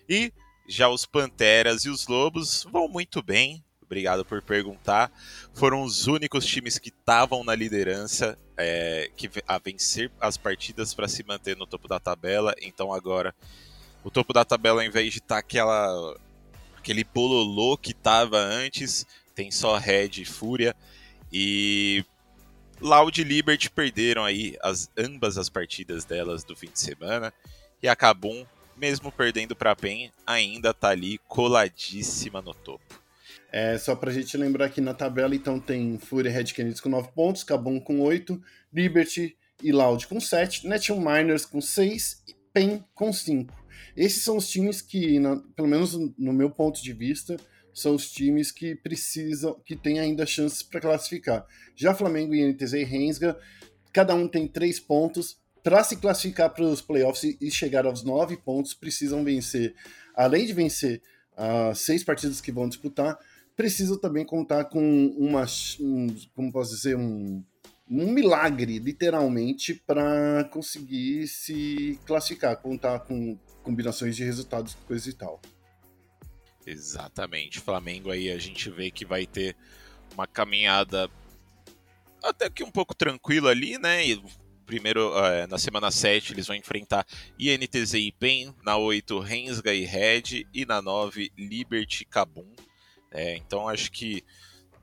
E 0.09 0.33
já 0.67 0.89
os 0.89 1.05
Panteras 1.05 1.85
e 1.85 1.91
os 1.91 2.07
Lobos 2.09 2.67
vão 2.73 2.89
muito 2.89 3.23
bem. 3.23 3.63
Obrigado 3.83 4.25
por 4.25 4.43
perguntar. 4.43 5.13
Foram 5.53 5.83
os 5.83 6.07
únicos 6.07 6.47
times 6.47 6.79
que 6.79 6.89
estavam 6.89 7.45
na 7.45 7.55
liderança 7.55 8.39
é, 8.57 9.11
que, 9.15 9.31
a 9.47 9.59
vencer 9.59 10.11
as 10.19 10.37
partidas 10.37 10.95
para 10.95 11.07
se 11.07 11.23
manter 11.23 11.57
no 11.57 11.67
topo 11.67 11.87
da 11.87 12.01
tabela. 12.01 12.55
Então 12.63 12.93
agora 12.93 13.35
o 14.03 14.11
topo 14.11 14.33
da 14.33 14.45
tabela, 14.45 14.81
ao 14.81 14.87
invés 14.87 15.13
de 15.13 15.19
estar 15.19 15.37
tá 15.37 15.39
aquela 15.39 16.17
aquele 16.85 17.03
bololô 17.03 17.79
que 17.79 17.95
tava 17.95 18.37
antes, 18.37 19.07
tem 19.35 19.51
só 19.51 19.79
Red 19.79 20.11
e 20.19 20.25
Fúria. 20.27 20.77
E 21.33 22.05
Loud 22.79 23.19
e 23.19 23.25
Liberty 23.25 23.71
perderam 23.71 24.23
aí 24.23 24.55
as, 24.63 24.91
ambas 24.97 25.39
as 25.39 25.49
partidas 25.49 26.05
delas 26.05 26.45
do 26.45 26.55
fim 26.55 26.69
de 26.71 26.79
semana. 26.79 27.33
E 27.83 27.89
a 27.89 27.97
Kabum, 27.97 28.45
mesmo 28.77 29.11
perdendo 29.11 29.57
para 29.57 29.75
PEN, 29.75 30.13
ainda 30.27 30.75
tá 30.75 30.91
ali 30.91 31.19
coladíssima 31.27 32.43
no 32.43 32.53
topo. 32.53 33.03
É, 33.51 33.79
só 33.79 33.97
pra 33.97 34.13
gente 34.13 34.37
lembrar 34.37 34.69
que 34.69 34.81
na 34.81 34.93
tabela, 34.93 35.35
então, 35.35 35.59
tem 35.59 35.99
Fúria 35.99 36.29
e 36.29 36.33
Red 36.33 36.45
Kennedy 36.45 36.83
com 36.83 36.91
9 36.91 37.13
pontos, 37.13 37.45
Kabum 37.45 37.81
com 37.81 38.01
8, 38.01 38.41
Liberty 38.73 39.37
e 39.63 39.73
Loud 39.73 40.07
com 40.07 40.21
7, 40.21 40.67
Nation 40.67 40.99
Miners 40.99 41.47
com 41.47 41.61
6 41.61 42.25
e 42.29 42.35
PEN 42.53 42.85
com 42.95 43.13
5. 43.13 43.64
Esses 43.97 44.23
são 44.23 44.37
os 44.37 44.49
times 44.49 44.83
que, 44.83 45.19
na, 45.19 45.37
pelo 45.55 45.69
menos 45.69 45.95
no 45.95 46.33
meu 46.33 46.51
ponto 46.51 46.83
de 46.83 46.93
vista, 46.93 47.37
são 47.73 47.95
os 47.95 48.11
times 48.11 48.53
que 48.53 48.75
precisam, 48.75 49.61
que 49.65 49.75
têm 49.75 49.99
ainda 49.99 50.25
chances 50.25 50.63
para 50.63 50.81
classificar. 50.81 51.47
Já 51.75 51.95
Flamengo, 51.95 52.35
INTZ 52.35 52.73
e 52.75 52.85
Rensga, 52.85 53.37
cada 53.93 54.15
um 54.15 54.29
tem 54.29 54.47
3 54.47 54.79
pontos. 54.81 55.39
Para 55.63 55.83
se 55.83 55.97
classificar 55.97 56.51
para 56.53 56.65
os 56.65 56.83
playoffs 56.83 57.37
e 57.41 57.51
chegar 57.51 57.87
aos 57.87 58.05
9 58.05 58.37
pontos, 58.37 58.75
precisam 58.75 59.25
vencer, 59.25 59.75
além 60.15 60.47
de 60.47 60.53
vencer 60.53 61.01
as 61.37 61.79
seis 61.81 62.05
partidas 62.05 62.41
que 62.41 62.53
vão 62.53 62.69
disputar, 62.69 63.19
precisam 63.57 63.99
também 63.99 64.25
contar 64.25 64.67
com 64.67 65.07
uma, 65.17 65.47
um, 65.81 66.15
como 66.35 66.53
posso 66.53 66.75
dizer, 66.75 66.97
um, 66.97 67.43
um 67.89 68.11
milagre, 68.11 68.79
literalmente, 68.79 69.75
para 69.75 70.45
conseguir 70.45 71.29
se 71.29 71.99
classificar, 72.07 72.57
contar 72.57 73.01
com 73.01 73.39
combinações 73.63 74.17
de 74.17 74.25
resultados, 74.25 74.75
coisa 74.87 75.09
e 75.09 75.13
tal. 75.13 75.41
Exatamente. 76.67 77.61
Flamengo 77.61 78.11
aí 78.11 78.31
a 78.31 78.39
gente 78.39 78.71
vê 78.71 78.91
que 78.91 79.05
vai 79.05 79.27
ter 79.27 79.57
uma 80.15 80.27
caminhada 80.27 81.11
até 82.23 82.49
que 82.49 82.65
um 82.65 82.71
pouco 82.71 82.95
tranquila 82.95 83.51
ali, 83.51 83.79
né? 83.79 84.07
E 84.07 84.23
primeiro, 84.65 85.17
é, 85.19 85.47
na 85.47 85.59
semana 85.59 85.91
7, 85.91 86.33
eles 86.33 86.47
vão 86.47 86.57
enfrentar 86.57 87.07
INTZ 87.39 87.95
e 87.95 88.13
PEN, 88.13 88.55
na 88.65 88.79
8, 88.79 89.19
Rensga 89.21 89.75
e 89.75 89.85
Red, 89.85 90.47
e 90.55 90.65
na 90.65 90.81
9, 90.81 91.31
Liberty 91.37 92.05
Kabum. 92.07 92.51
É, 93.13 93.37
então 93.37 93.69
acho 93.69 93.93
que 93.93 94.25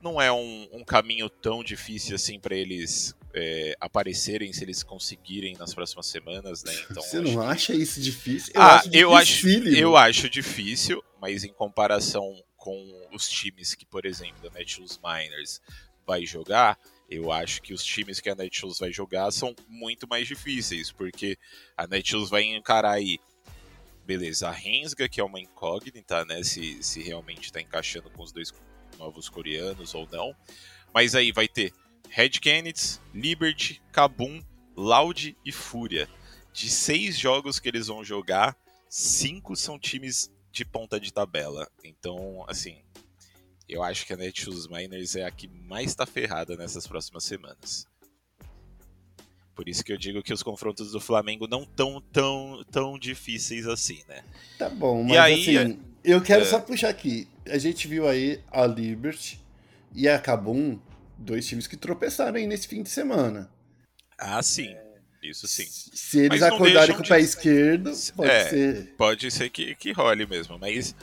não 0.02 0.20
é 0.20 0.32
um, 0.32 0.68
um 0.72 0.84
caminho 0.84 1.30
tão 1.30 1.62
difícil 1.62 2.16
assim 2.16 2.38
para 2.38 2.56
eles 2.56 3.14
é, 3.32 3.76
aparecerem 3.80 4.52
se 4.52 4.64
eles 4.64 4.82
conseguirem 4.82 5.54
nas 5.56 5.72
próximas 5.72 6.06
semanas, 6.06 6.64
né? 6.64 6.72
Então, 6.90 7.02
Você 7.02 7.20
não 7.20 7.32
que... 7.32 7.38
acha 7.38 7.74
isso 7.74 8.00
difícil? 8.00 8.52
Eu 8.54 8.60
ah, 8.60 8.76
acho 8.76 8.88
eu 8.92 9.14
acho, 9.14 9.48
eu 9.48 9.96
acho 9.96 10.28
difícil, 10.28 11.02
mas 11.20 11.44
em 11.44 11.52
comparação 11.52 12.42
com 12.56 13.08
os 13.12 13.28
times 13.28 13.74
que, 13.74 13.86
por 13.86 14.04
exemplo, 14.04 14.48
a 14.48 14.58
Netshoes 14.58 14.98
Miners 15.02 15.60
vai 16.06 16.26
jogar, 16.26 16.78
eu 17.08 17.30
acho 17.30 17.62
que 17.62 17.72
os 17.72 17.84
times 17.84 18.20
que 18.20 18.28
a 18.28 18.34
Netshoes 18.34 18.78
vai 18.78 18.92
jogar 18.92 19.30
são 19.30 19.54
muito 19.68 20.06
mais 20.08 20.26
difíceis, 20.26 20.90
porque 20.90 21.38
a 21.76 21.86
Netshoes 21.86 22.28
vai 22.28 22.42
encarar 22.42 22.92
aí 22.92 23.18
beleza, 24.04 24.48
a 24.48 24.50
Rensga, 24.50 25.08
que 25.08 25.20
é 25.20 25.24
uma 25.24 25.40
incógnita, 25.40 26.24
né? 26.24 26.42
Se, 26.42 26.82
se 26.82 27.00
realmente 27.00 27.44
está 27.44 27.60
encaixando 27.60 28.10
com 28.10 28.22
os 28.22 28.32
dois 28.32 28.52
novos 29.02 29.28
coreanos 29.28 29.94
ou 29.94 30.08
não. 30.10 30.34
Mas 30.94 31.14
aí 31.14 31.32
vai 31.32 31.48
ter 31.48 31.72
Red 32.08 32.30
Kennedy, 32.30 33.00
Liberty, 33.12 33.82
Kabum, 33.90 34.42
Loud 34.76 35.36
e 35.44 35.52
Fúria. 35.52 36.08
De 36.52 36.68
seis 36.68 37.18
jogos 37.18 37.58
que 37.58 37.68
eles 37.68 37.86
vão 37.86 38.04
jogar, 38.04 38.56
cinco 38.88 39.56
são 39.56 39.78
times 39.78 40.30
de 40.50 40.64
ponta 40.64 41.00
de 41.00 41.12
tabela. 41.12 41.66
Então, 41.82 42.44
assim, 42.46 42.82
eu 43.68 43.82
acho 43.82 44.06
que 44.06 44.12
a 44.12 44.16
Netshoes 44.16 44.68
Miners 44.68 45.16
é 45.16 45.24
a 45.24 45.30
que 45.30 45.48
mais 45.48 45.90
está 45.90 46.04
ferrada 46.04 46.56
nessas 46.56 46.86
próximas 46.86 47.24
semanas. 47.24 47.86
Por 49.54 49.68
isso 49.68 49.84
que 49.84 49.92
eu 49.92 49.98
digo 49.98 50.22
que 50.22 50.32
os 50.32 50.42
confrontos 50.42 50.92
do 50.92 51.00
Flamengo 51.00 51.46
não 51.46 51.64
tão 51.64 52.00
tão 52.12 52.64
tão 52.70 52.98
difíceis 52.98 53.66
assim, 53.66 54.02
né? 54.08 54.24
Tá 54.58 54.68
bom, 54.68 55.04
mas 55.04 55.18
aí, 55.18 55.56
assim, 55.56 55.80
eu 56.04 56.20
quero 56.20 56.42
é... 56.42 56.44
só 56.44 56.60
puxar 56.60 56.88
aqui. 56.88 57.28
A 57.46 57.58
gente 57.58 57.88
viu 57.88 58.08
aí 58.08 58.40
a 58.50 58.66
Liberty 58.66 59.40
e 59.94 60.08
a 60.08 60.18
Cabum, 60.18 60.78
dois 61.18 61.46
times 61.46 61.66
que 61.66 61.76
tropeçaram 61.76 62.36
aí 62.36 62.46
nesse 62.46 62.68
fim 62.68 62.82
de 62.82 62.90
semana. 62.90 63.50
Ah, 64.18 64.42
sim. 64.42 64.74
Isso 65.22 65.46
sim. 65.46 65.66
Se 65.66 66.18
eles 66.18 66.42
acordarem 66.42 66.96
com 66.96 67.02
o 67.02 67.08
pé 67.08 67.20
esquerdo, 67.20 67.92
pode 68.16 68.30
é, 68.30 68.48
ser. 68.48 68.94
Pode 68.96 69.30
ser 69.30 69.50
que, 69.50 69.74
que 69.76 69.92
role 69.92 70.26
mesmo, 70.26 70.58
mas. 70.58 70.94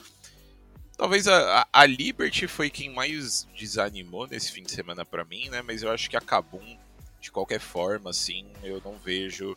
Talvez 0.97 1.29
a, 1.29 1.65
a 1.71 1.85
Liberty 1.85 2.45
foi 2.45 2.69
quem 2.69 2.89
mais 2.89 3.47
desanimou 3.57 4.27
nesse 4.27 4.51
fim 4.51 4.63
de 4.63 4.71
semana 4.71 5.05
para 5.05 5.23
mim, 5.23 5.47
né? 5.47 5.61
Mas 5.61 5.81
eu 5.81 5.89
acho 5.89 6.09
que 6.09 6.17
a 6.17 6.21
Kabum, 6.21 6.77
de 7.21 7.31
qualquer 7.31 7.61
forma, 7.61 8.09
assim, 8.09 8.45
eu 8.61 8.81
não 8.83 8.97
vejo 8.97 9.55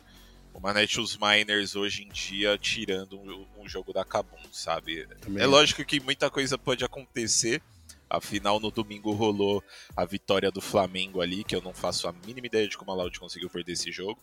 o 0.53 0.73
Netshoes 0.73 1.17
Miners 1.17 1.75
hoje 1.75 2.03
em 2.03 2.09
dia 2.09 2.57
tirando 2.57 3.19
um, 3.19 3.45
um 3.59 3.67
jogo 3.67 3.91
da 3.91 4.05
Kabum, 4.05 4.37
sabe? 4.51 5.07
Também. 5.21 5.43
É 5.43 5.45
lógico 5.45 5.83
que 5.83 5.99
muita 5.99 6.29
coisa 6.29 6.57
pode 6.57 6.85
acontecer. 6.85 7.61
Afinal, 8.09 8.59
no 8.59 8.69
domingo 8.69 9.11
rolou 9.11 9.63
a 9.97 10.05
vitória 10.05 10.51
do 10.51 10.61
Flamengo 10.61 11.19
ali, 11.19 11.43
que 11.43 11.55
eu 11.55 11.61
não 11.61 11.73
faço 11.73 12.07
a 12.07 12.13
mínima 12.25 12.45
ideia 12.45 12.67
de 12.67 12.77
como 12.77 12.91
a 12.91 12.95
Loud 12.95 13.19
conseguiu 13.19 13.49
perder 13.49 13.73
esse 13.73 13.91
jogo 13.91 14.19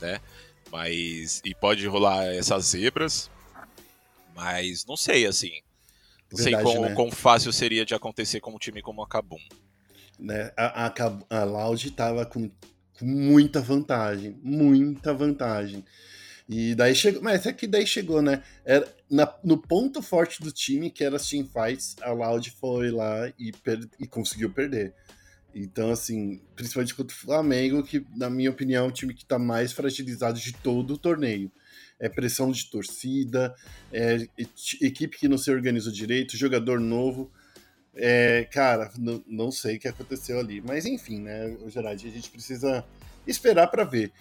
né? 0.00 0.20
Mas. 0.70 1.40
E 1.44 1.54
pode 1.54 1.86
rolar 1.86 2.26
essas 2.26 2.66
zebras. 2.66 3.30
Mas 4.34 4.84
não 4.84 4.96
sei, 4.96 5.26
assim. 5.26 5.60
Não 6.30 6.42
Verdade, 6.42 6.64
sei 6.64 6.74
quão, 6.74 6.88
né? 6.88 6.94
quão 6.94 7.10
fácil 7.10 7.52
seria 7.52 7.84
de 7.84 7.94
acontecer 7.94 8.40
com 8.40 8.52
um 8.52 8.58
time 8.58 8.82
como 8.82 9.02
a 9.02 9.08
Kabum. 9.08 9.38
Né? 10.18 10.52
A, 10.56 10.86
a, 10.86 10.92
a 11.30 11.44
Loud 11.44 11.90
tava 11.92 12.26
com, 12.26 12.50
com 12.98 13.06
muita 13.06 13.60
vantagem. 13.60 14.38
Muita 14.42 15.12
vantagem. 15.12 15.84
E 16.48 16.74
daí 16.74 16.94
chegou. 16.94 17.22
Mas 17.22 17.46
é 17.46 17.52
que 17.52 17.66
daí 17.66 17.86
chegou, 17.86 18.20
né? 18.20 18.42
Era, 18.64 18.86
na, 19.10 19.32
no 19.42 19.58
ponto 19.58 20.02
forte 20.02 20.42
do 20.42 20.52
time, 20.52 20.90
que 20.90 21.04
era 21.04 21.16
as 21.16 21.28
teamfights, 21.28 21.96
a 22.02 22.12
Loud 22.12 22.50
foi 22.50 22.90
lá 22.90 23.32
e, 23.38 23.52
per, 23.52 23.80
e 23.98 24.06
conseguiu 24.06 24.50
perder. 24.50 24.94
Então, 25.54 25.90
assim, 25.90 26.40
principalmente 26.56 26.94
contra 26.94 27.16
o 27.16 27.20
Flamengo, 27.20 27.82
que, 27.84 28.04
na 28.16 28.28
minha 28.28 28.50
opinião, 28.50 28.86
é 28.86 28.88
o 28.88 28.92
time 28.92 29.14
que 29.14 29.22
está 29.22 29.38
mais 29.38 29.72
fragilizado 29.72 30.38
de 30.38 30.52
todo 30.52 30.94
o 30.94 30.98
torneio. 30.98 31.50
É 31.98 32.08
pressão 32.08 32.50
de 32.50 32.68
torcida, 32.68 33.54
é 33.92 34.26
equipe 34.80 35.16
que 35.16 35.28
não 35.28 35.38
se 35.38 35.50
organizou 35.50 35.92
direito, 35.92 36.36
jogador 36.36 36.80
novo. 36.80 37.30
É, 37.96 38.44
cara, 38.50 38.90
não, 38.96 39.50
sei 39.50 39.76
o 39.76 39.80
que 39.80 39.88
aconteceu 39.88 40.38
ali. 40.38 40.60
Mas 40.60 40.86
enfim, 40.86 41.20
né, 41.20 41.56
Gerard, 41.68 42.06
a 42.06 42.10
gente 42.10 42.30
precisa 42.30 42.84
esperar 43.26 43.68
para 43.68 43.84
ver. 43.84 44.12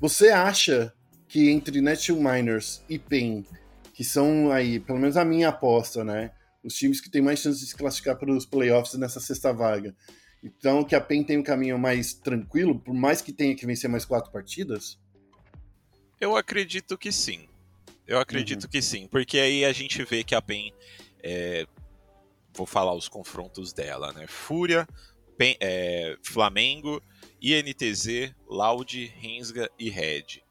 Você 0.00 0.28
acha 0.28 0.92
que 1.28 1.50
entre 1.50 1.80
Netshoe 1.80 2.16
Miners 2.16 2.82
e 2.88 2.98
PEN, 2.98 3.44
que 3.94 4.04
são 4.04 4.50
aí, 4.50 4.78
pelo 4.80 4.98
menos 4.98 5.16
a 5.16 5.24
minha 5.24 5.48
aposta, 5.48 6.04
né? 6.04 6.30
Os 6.62 6.74
times 6.74 7.00
que 7.00 7.10
têm 7.10 7.22
mais 7.22 7.40
chance 7.40 7.58
de 7.60 7.66
se 7.66 7.76
classificar 7.76 8.16
para 8.16 8.30
os 8.30 8.46
playoffs 8.46 8.94
nessa 8.94 9.18
sexta 9.18 9.52
vaga 9.52 9.94
então, 10.42 10.82
que 10.82 10.94
a 10.94 11.00
PEN 11.00 11.22
tem 11.22 11.38
um 11.38 11.42
caminho 11.42 11.78
mais 11.78 12.12
tranquilo, 12.12 12.78
por 12.78 12.92
mais 12.92 13.22
que 13.22 13.32
tenha 13.32 13.54
que 13.54 13.64
vencer 13.64 13.88
mais 13.88 14.04
quatro 14.04 14.32
partidas? 14.32 14.98
Eu 16.20 16.36
acredito 16.36 16.98
que 16.98 17.12
sim. 17.12 17.46
Eu 18.06 18.18
acredito 18.18 18.64
uhum. 18.64 18.70
que 18.70 18.82
sim, 18.82 19.06
porque 19.06 19.38
aí 19.38 19.64
a 19.64 19.72
gente 19.72 20.02
vê 20.04 20.24
que 20.24 20.34
a 20.34 20.42
PEN. 20.42 20.72
É... 21.22 21.64
Vou 22.54 22.66
falar 22.66 22.94
os 22.94 23.08
confrontos 23.08 23.72
dela, 23.72 24.12
né? 24.12 24.26
Fúria, 24.26 24.86
PEN, 25.36 25.56
é... 25.60 26.16
Flamengo, 26.22 27.02
INTZ, 27.40 28.34
Loud, 28.46 29.06
Rensga 29.18 29.70
e 29.78 29.90
Red. 29.90 30.42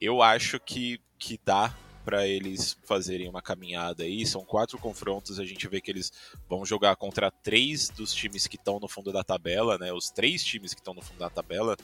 Eu 0.00 0.22
acho 0.22 0.58
que, 0.58 1.00
que 1.18 1.38
dá 1.44 1.76
para 2.04 2.26
eles 2.26 2.76
fazerem 2.84 3.28
uma 3.28 3.42
caminhada 3.42 4.04
aí. 4.04 4.24
São 4.26 4.44
quatro 4.44 4.78
confrontos, 4.78 5.38
a 5.38 5.44
gente 5.44 5.68
vê 5.68 5.80
que 5.80 5.90
eles 5.90 6.12
vão 6.48 6.64
jogar 6.64 6.96
contra 6.96 7.30
três 7.30 7.90
dos 7.90 8.12
times 8.12 8.46
que 8.46 8.56
estão 8.56 8.80
no 8.80 8.88
fundo 8.88 9.12
da 9.12 9.22
tabela, 9.22 9.78
né? 9.78 9.92
Os 9.92 10.10
três 10.10 10.42
times 10.42 10.72
que 10.72 10.80
estão 10.80 10.94
no 10.94 11.02
fundo 11.02 11.18
da 11.18 11.30
tabela, 11.30 11.76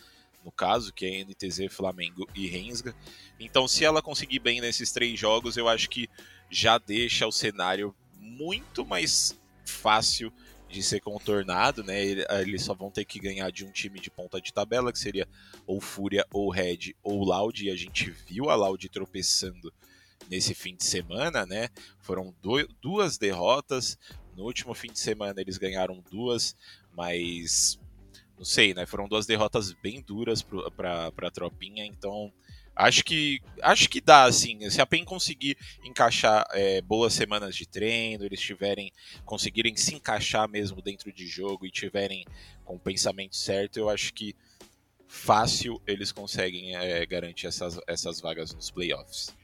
no 0.44 0.50
caso, 0.50 0.92
que 0.92 1.04
é 1.04 1.24
NTZ, 1.24 1.70
Flamengo 1.70 2.26
e 2.34 2.46
Rensga. 2.46 2.94
Então, 3.38 3.68
se 3.68 3.84
ela 3.84 4.00
conseguir 4.00 4.38
bem 4.38 4.60
nesses 4.60 4.90
três 4.92 5.18
jogos, 5.18 5.56
eu 5.56 5.68
acho 5.68 5.88
que 5.90 6.08
já 6.50 6.78
deixa 6.78 7.26
o 7.26 7.32
cenário 7.32 7.94
muito 8.18 8.84
mais 8.84 9.38
fácil 9.66 10.32
de 10.68 10.82
ser 10.82 11.00
contornado, 11.00 11.84
né? 11.84 12.02
Eles 12.40 12.62
só 12.62 12.74
vão 12.74 12.90
ter 12.90 13.04
que 13.04 13.20
ganhar 13.20 13.50
de 13.50 13.64
um 13.64 13.70
time 13.70 14.00
de 14.00 14.10
ponta 14.10 14.40
de 14.40 14.52
tabela, 14.52 14.92
que 14.92 14.98
seria 14.98 15.28
ou 15.66 15.80
Fúria, 15.80 16.26
ou 16.32 16.50
Red, 16.50 16.94
ou 17.02 17.24
Loud, 17.24 17.64
e 17.64 17.70
a 17.70 17.76
gente 17.76 18.10
viu 18.10 18.50
a 18.50 18.54
Loud 18.54 18.88
tropeçando 18.88 19.72
nesse 20.28 20.54
fim 20.54 20.74
de 20.74 20.84
semana, 20.84 21.46
né? 21.46 21.68
Foram 22.00 22.34
duas 22.80 23.16
derrotas. 23.16 23.98
No 24.36 24.44
último 24.44 24.74
fim 24.74 24.88
de 24.88 24.98
semana 24.98 25.40
eles 25.40 25.56
ganharam 25.56 26.02
duas, 26.10 26.56
mas 26.92 27.78
não 28.36 28.44
sei, 28.44 28.74
né? 28.74 28.84
Foram 28.84 29.08
duas 29.08 29.24
derrotas 29.24 29.72
bem 29.72 30.02
duras 30.02 30.42
para 30.42 31.12
a 31.16 31.30
tropinha, 31.30 31.86
então 31.86 32.32
acho 32.76 33.02
que 33.02 33.40
acho 33.62 33.88
que 33.88 34.00
dá, 34.00 34.24
assim. 34.24 34.68
Se 34.70 34.80
a 34.80 34.86
PEN 34.86 35.04
conseguir 35.04 35.56
encaixar 35.82 36.46
é, 36.52 36.80
boas 36.82 37.14
semanas 37.14 37.56
de 37.56 37.66
treino, 37.66 38.24
eles 38.24 38.40
tiverem 38.40 38.92
conseguirem 39.24 39.74
se 39.74 39.94
encaixar 39.94 40.48
mesmo 40.48 40.82
dentro 40.82 41.10
de 41.12 41.26
jogo 41.26 41.66
e 41.66 41.70
tiverem 41.70 42.24
com 42.64 42.76
o 42.76 42.80
pensamento 42.80 43.34
certo, 43.34 43.78
eu 43.78 43.88
acho 43.88 44.12
que 44.12 44.36
fácil 45.08 45.80
eles 45.86 46.12
conseguem 46.12 46.76
é, 46.76 47.04
garantir 47.06 47.46
essas, 47.46 47.78
essas 47.86 48.20
vagas 48.20 48.52
nos 48.52 48.70
playoffs. 48.70 49.34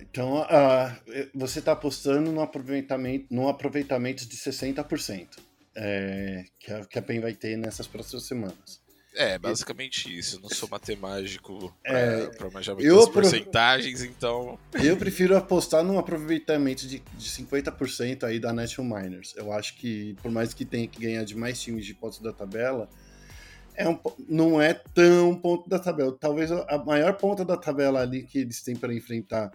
Então, 0.00 0.40
uh, 0.40 1.30
você 1.34 1.58
está 1.58 1.72
apostando 1.72 2.32
no 2.32 2.40
aproveitamento, 2.40 3.26
no 3.30 3.48
aproveitamento 3.48 4.26
de 4.26 4.36
60% 4.36 5.38
é, 5.74 6.44
que, 6.58 6.72
a, 6.72 6.84
que 6.86 6.98
a 6.98 7.02
PEN 7.02 7.20
vai 7.20 7.34
ter 7.34 7.56
nessas 7.56 7.86
próximas 7.86 8.24
semanas. 8.24 8.81
É, 9.14 9.38
basicamente 9.38 10.16
isso. 10.16 10.36
Eu 10.36 10.40
não 10.40 10.48
sou 10.48 10.68
matemático 10.68 11.74
pra, 11.82 11.98
É, 11.98 12.26
pra 12.28 12.50
manjar 12.50 12.74
muitas 12.74 13.08
porcentagens, 13.08 14.02
então. 14.02 14.58
Eu 14.82 14.96
prefiro 14.96 15.36
apostar 15.36 15.84
num 15.84 15.98
aproveitamento 15.98 16.86
de, 16.86 17.02
de 17.14 17.30
50% 17.30 18.24
aí 18.24 18.38
da 18.38 18.52
National 18.52 19.02
Miners. 19.02 19.34
Eu 19.36 19.52
acho 19.52 19.76
que, 19.76 20.14
por 20.22 20.30
mais 20.30 20.54
que 20.54 20.64
tenha 20.64 20.88
que 20.88 21.00
ganhar 21.00 21.24
de 21.24 21.36
mais 21.36 21.60
times 21.60 21.84
de 21.84 21.94
pontos 21.94 22.20
da 22.20 22.32
tabela, 22.32 22.88
é 23.74 23.88
um, 23.88 23.98
não 24.28 24.60
é 24.60 24.74
tão 24.74 25.34
ponto 25.34 25.68
da 25.68 25.78
tabela. 25.78 26.16
Talvez 26.18 26.50
a 26.50 26.62
a 26.68 26.78
maior 26.78 27.14
ponta 27.14 27.44
da 27.44 27.56
tabela 27.56 28.00
ali 28.00 28.22
que 28.22 28.38
eles 28.38 28.62
têm 28.62 28.76
para 28.76 28.94
enfrentar 28.94 29.52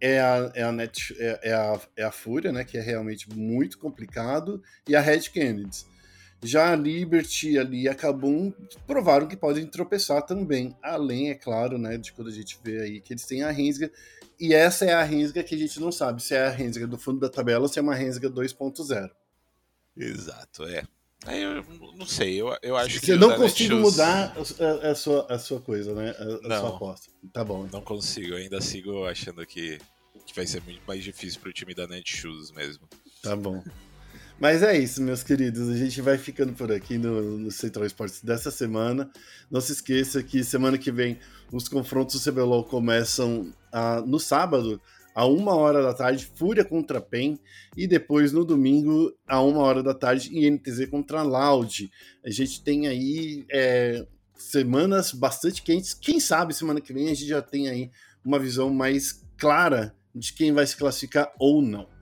é 0.00 0.18
a, 0.18 0.50
é, 0.54 0.62
a 0.62 0.72
Net, 0.72 1.14
é, 1.18 1.50
é 1.50 1.52
a, 1.52 1.80
é 1.96 2.04
a 2.04 2.10
Fúria, 2.10 2.50
né? 2.50 2.64
Que 2.64 2.78
é 2.78 2.80
realmente 2.80 3.28
muito 3.30 3.78
complicado, 3.78 4.62
e 4.88 4.96
a 4.96 5.00
Red 5.00 5.20
Kennedy. 5.30 5.84
Já 6.42 6.72
a 6.72 6.76
Liberty 6.76 7.58
ali 7.58 7.82
e 7.82 7.88
a 7.88 7.94
Kabum 7.94 8.52
provaram 8.86 9.26
que 9.26 9.36
podem 9.36 9.66
tropeçar 9.66 10.22
também. 10.22 10.74
Além, 10.82 11.30
é 11.30 11.34
claro, 11.34 11.76
né, 11.76 11.98
de 11.98 12.12
quando 12.12 12.28
a 12.28 12.32
gente 12.32 12.58
vê 12.64 12.80
aí 12.80 13.00
que 13.00 13.12
eles 13.12 13.26
têm 13.26 13.42
a 13.42 13.50
Rensga. 13.50 13.90
E 14.38 14.54
essa 14.54 14.86
é 14.86 14.92
a 14.94 15.02
Rensga 15.02 15.42
que 15.42 15.54
a 15.54 15.58
gente 15.58 15.78
não 15.78 15.92
sabe 15.92 16.22
se 16.22 16.34
é 16.34 16.46
a 16.46 16.50
Rensga 16.50 16.86
do 16.86 16.96
fundo 16.96 17.20
da 17.20 17.28
tabela 17.28 17.62
ou 17.62 17.68
se 17.68 17.78
é 17.78 17.82
uma 17.82 17.94
Rensga 17.94 18.30
2.0. 18.30 19.10
Exato, 19.96 20.64
é. 20.64 20.82
Aí 21.26 21.42
eu 21.42 21.62
não 21.96 22.06
sei, 22.06 22.40
eu, 22.40 22.56
eu 22.62 22.76
acho 22.76 22.98
que. 22.98 23.06
Você 23.06 23.16
não 23.16 23.36
consigo 23.36 23.76
mudar 23.76 24.34
a, 24.34 24.90
a 24.90 24.94
sua, 24.94 25.26
a 25.28 25.38
sua 25.38 25.60
coisa, 25.60 25.94
né? 25.94 26.14
A, 26.18 26.22
a 26.22 26.48
Não. 26.48 26.60
sua 26.60 26.68
aposta. 26.76 27.12
Tá 27.30 27.44
bom. 27.44 27.66
então. 27.66 27.80
Não 27.80 27.84
consigo, 27.84 28.28
eu 28.28 28.36
ainda 28.38 28.58
sigo 28.62 29.04
achando 29.04 29.44
que, 29.44 29.78
que 30.24 30.34
vai 30.34 30.46
ser 30.46 30.62
muito 30.62 30.80
mais 30.86 31.04
difícil 31.04 31.38
pro 31.40 31.52
time 31.52 31.74
da 31.74 31.86
Netshoes 31.86 32.50
mesmo. 32.52 32.88
Tá 33.22 33.36
bom. 33.36 33.62
Mas 34.40 34.62
é 34.62 34.74
isso, 34.78 35.02
meus 35.02 35.22
queridos. 35.22 35.68
A 35.68 35.76
gente 35.76 36.00
vai 36.00 36.16
ficando 36.16 36.54
por 36.54 36.72
aqui 36.72 36.96
no, 36.96 37.36
no 37.36 37.50
Central 37.50 37.84
Esportes 37.84 38.24
dessa 38.24 38.50
semana. 38.50 39.10
Não 39.50 39.60
se 39.60 39.72
esqueça 39.72 40.22
que 40.22 40.42
semana 40.42 40.78
que 40.78 40.90
vem 40.90 41.18
os 41.52 41.68
confrontos 41.68 42.18
do 42.18 42.32
CBLOL 42.32 42.64
começam 42.64 43.52
ah, 43.70 44.02
no 44.06 44.18
sábado, 44.18 44.80
a 45.14 45.26
uma 45.26 45.54
hora 45.54 45.82
da 45.82 45.92
tarde, 45.92 46.26
Fúria 46.36 46.64
contra 46.64 47.02
PEN. 47.02 47.38
E 47.76 47.86
depois 47.86 48.32
no 48.32 48.42
domingo, 48.42 49.12
a 49.28 49.42
uma 49.42 49.60
hora 49.60 49.82
da 49.82 49.92
tarde, 49.92 50.34
INTZ 50.34 50.86
contra 50.86 51.22
Loud. 51.22 51.90
A 52.24 52.30
gente 52.30 52.64
tem 52.64 52.88
aí 52.88 53.44
é, 53.52 54.06
semanas 54.34 55.12
bastante 55.12 55.60
quentes. 55.60 55.92
Quem 55.92 56.18
sabe 56.18 56.54
semana 56.54 56.80
que 56.80 56.94
vem 56.94 57.08
a 57.08 57.14
gente 57.14 57.26
já 57.26 57.42
tem 57.42 57.68
aí 57.68 57.90
uma 58.24 58.38
visão 58.38 58.72
mais 58.72 59.22
clara 59.36 59.94
de 60.14 60.32
quem 60.32 60.50
vai 60.50 60.66
se 60.66 60.78
classificar 60.78 61.30
ou 61.38 61.60
não. 61.60 61.99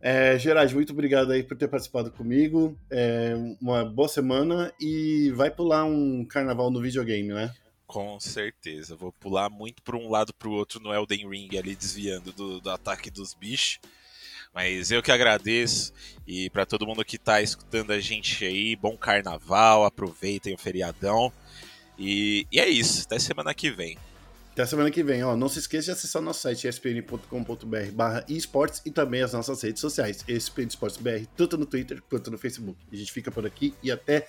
É, 0.00 0.38
Gerard, 0.38 0.72
muito 0.74 0.92
obrigado 0.92 1.32
aí 1.32 1.42
por 1.42 1.56
ter 1.56 1.68
participado 1.68 2.10
comigo. 2.10 2.78
É, 2.90 3.34
uma 3.60 3.84
boa 3.84 4.08
semana 4.08 4.72
e 4.80 5.30
vai 5.34 5.50
pular 5.50 5.84
um 5.84 6.24
carnaval 6.24 6.70
no 6.70 6.80
videogame, 6.80 7.28
né? 7.28 7.52
Com 7.86 8.20
certeza. 8.20 8.94
Vou 8.94 9.10
pular 9.10 9.50
muito 9.50 9.82
para 9.82 9.96
um 9.96 10.08
lado 10.08 10.32
para 10.34 10.48
o 10.48 10.52
outro 10.52 10.78
no 10.78 10.92
Elden 10.92 11.28
Ring, 11.28 11.56
ali 11.56 11.74
desviando 11.74 12.32
do, 12.32 12.60
do 12.60 12.70
ataque 12.70 13.10
dos 13.10 13.34
bichos. 13.34 13.80
Mas 14.54 14.90
eu 14.90 15.02
que 15.02 15.10
agradeço. 15.10 15.92
E 16.26 16.50
para 16.50 16.66
todo 16.66 16.86
mundo 16.86 17.04
que 17.04 17.18
tá 17.18 17.40
escutando 17.40 17.90
a 17.92 17.98
gente 18.00 18.44
aí, 18.44 18.76
bom 18.76 18.96
carnaval, 18.96 19.84
aproveitem 19.84 20.54
o 20.54 20.58
feriadão. 20.58 21.32
E, 21.98 22.46
e 22.52 22.60
é 22.60 22.68
isso. 22.68 23.04
Até 23.04 23.18
semana 23.18 23.54
que 23.54 23.70
vem. 23.70 23.98
Até 24.58 24.66
semana 24.66 24.90
que 24.90 25.04
vem, 25.04 25.22
ó. 25.22 25.36
Não 25.36 25.48
se 25.48 25.60
esqueça 25.60 25.84
de 25.84 25.90
acessar 25.92 26.20
nosso 26.20 26.40
site 26.40 26.66
espn.com.br 26.66 27.92
barra 27.94 28.24
esportes 28.28 28.82
e 28.84 28.90
também 28.90 29.22
as 29.22 29.32
nossas 29.32 29.62
redes 29.62 29.80
sociais, 29.80 30.24
ESPN 30.26 30.66
Esportes 30.66 30.96
BR, 30.96 31.28
tanto 31.36 31.56
no 31.56 31.64
Twitter 31.64 32.02
quanto 32.10 32.28
no 32.28 32.36
Facebook. 32.36 32.76
A 32.92 32.96
gente 32.96 33.12
fica 33.12 33.30
por 33.30 33.46
aqui 33.46 33.72
e 33.80 33.92
até 33.92 34.26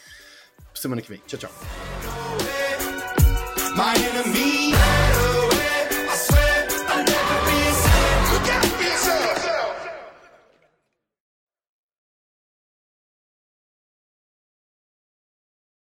semana 0.76 1.02
que 1.02 1.10
vem. 1.10 1.20
Tchau, 1.26 1.39
tchau. 1.39 1.52